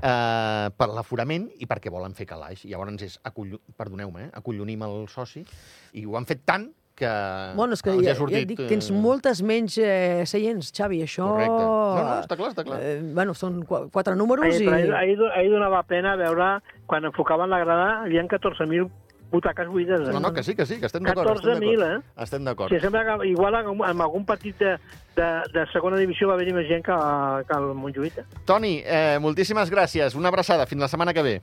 Uh, 0.00 0.68
per 0.76 0.90
l'aforament 0.92 1.48
i 1.60 1.68
perquè 1.70 1.92
volen 1.92 2.16
fer 2.18 2.28
calaix. 2.28 2.66
Llavors 2.68 3.06
és, 3.06 3.16
acollo... 3.26 3.62
perdoneu-me, 3.76 4.28
eh? 4.28 4.34
acollonim 4.40 4.84
el 4.86 5.06
soci, 5.12 5.44
i 5.96 6.06
ho 6.06 6.18
han 6.18 6.28
fet 6.28 6.44
tant 6.48 6.70
que 7.00 7.10
bueno, 7.56 7.74
és 7.74 7.82
que 7.82 7.96
ja, 7.98 8.12
ha 8.12 8.18
sortit... 8.18 8.36
ja 8.36 8.44
et 8.44 8.52
dic, 8.52 8.62
tens 8.70 8.90
eh, 8.92 8.94
moltes 8.94 9.40
menys 9.42 9.78
eh, 9.80 10.22
seients, 10.28 10.70
Xavi, 10.76 11.02
això... 11.08 11.26
Correcte. 11.32 11.60
No, 11.66 12.00
no, 12.04 12.16
està 12.22 12.36
clar, 12.38 12.50
està 12.54 12.64
clar. 12.68 12.80
Eh, 12.84 12.96
bueno, 13.16 13.34
són 13.34 13.62
qu 13.66 13.86
quatre 13.90 14.14
números 14.20 14.44
Ahir, 14.46 14.62
i... 14.68 14.72
ahir, 14.78 14.94
ahir, 15.02 15.18
ahir 15.34 15.52
donava 15.52 15.82
pena 15.88 16.14
veure, 16.20 16.58
quan 16.86 17.08
enfocaven 17.08 17.50
la 17.50 17.62
grada, 17.64 17.88
hi 18.10 18.20
ha 18.20 18.26
14.000 18.30 18.88
butaques 19.30 19.68
buides. 19.70 20.00
Eh? 20.08 20.10
No, 20.12 20.18
no, 20.18 20.32
que 20.34 20.42
sí, 20.42 20.56
que 20.58 20.66
sí, 20.66 20.80
que 20.80 20.86
estem 20.90 21.04
d'acord. 21.06 21.28
estem 21.36 21.54
14.000, 21.54 21.78
d'acord. 21.78 22.02
eh? 22.02 22.22
Estem 22.24 22.44
d'acord. 22.48 22.72
Sí, 22.74 22.80
sembla 22.82 23.04
que 23.06 23.28
igual 23.30 23.54
en, 23.60 23.68
en 23.78 24.00
algun 24.02 24.24
partit 24.26 24.58
de, 24.58 24.72
de, 25.14 25.28
de 25.54 25.66
segona 25.70 26.00
divisió 26.02 26.26
va 26.26 26.34
haver-hi 26.34 26.52
més 26.56 26.66
gent 26.66 26.82
que, 26.82 26.96
que 27.46 27.58
el 27.60 27.70
Montjuïc. 27.78 28.18
eh? 28.18 28.42
Toni, 28.44 28.80
eh, 28.82 29.18
moltíssimes 29.22 29.70
gràcies. 29.70 30.18
Una 30.18 30.32
abraçada. 30.34 30.66
Fins 30.66 30.82
la 30.82 30.88
setmana 30.90 31.14
que 31.14 31.22
ve. 31.22 31.36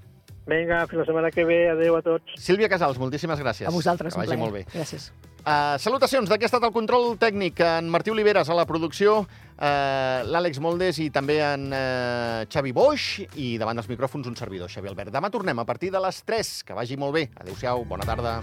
Vinga, 0.48 0.86
fins 0.88 1.02
la 1.02 1.08
setmana 1.08 1.32
que 1.32 1.44
ve. 1.46 1.60
Adéu 1.74 1.98
a 1.98 2.04
tots. 2.06 2.38
Sílvia 2.40 2.70
Casals, 2.72 3.00
moltíssimes 3.02 3.42
gràcies. 3.44 3.68
A 3.68 3.74
vosaltres, 3.74 4.16
que 4.16 4.24
vagi 4.24 4.40
molt 4.40 4.56
bé. 4.56 4.64
Gràcies. 4.72 5.12
Uh, 5.48 5.78
salutacions, 5.80 6.28
d'aquí 6.28 6.44
ha 6.44 6.50
estat 6.50 6.64
el 6.68 6.74
control 6.76 7.14
tècnic, 7.20 7.62
en 7.64 7.88
Martí 7.92 8.12
Oliveres 8.12 8.50
a 8.52 8.56
la 8.58 8.66
producció, 8.68 9.22
uh, 9.24 10.26
l'Àlex 10.28 10.60
Moldes 10.64 11.00
i 11.00 11.08
també 11.16 11.38
en 11.44 11.70
uh, 11.72 12.48
Xavi 12.52 12.76
Boix, 12.76 13.06
i 13.40 13.54
davant 13.60 13.80
dels 13.80 13.88
micròfons 13.92 14.28
un 14.28 14.36
servidor, 14.40 14.72
Xavi 14.72 14.92
Albert. 14.92 15.14
Demà 15.16 15.32
tornem 15.32 15.64
a 15.64 15.68
partir 15.68 15.94
de 15.96 16.04
les 16.04 16.20
3. 16.28 16.58
Que 16.68 16.76
vagi 16.76 17.00
molt 17.00 17.16
bé. 17.16 17.30
Adéu-siau, 17.40 17.88
bona 17.88 18.08
tarda. 18.08 18.42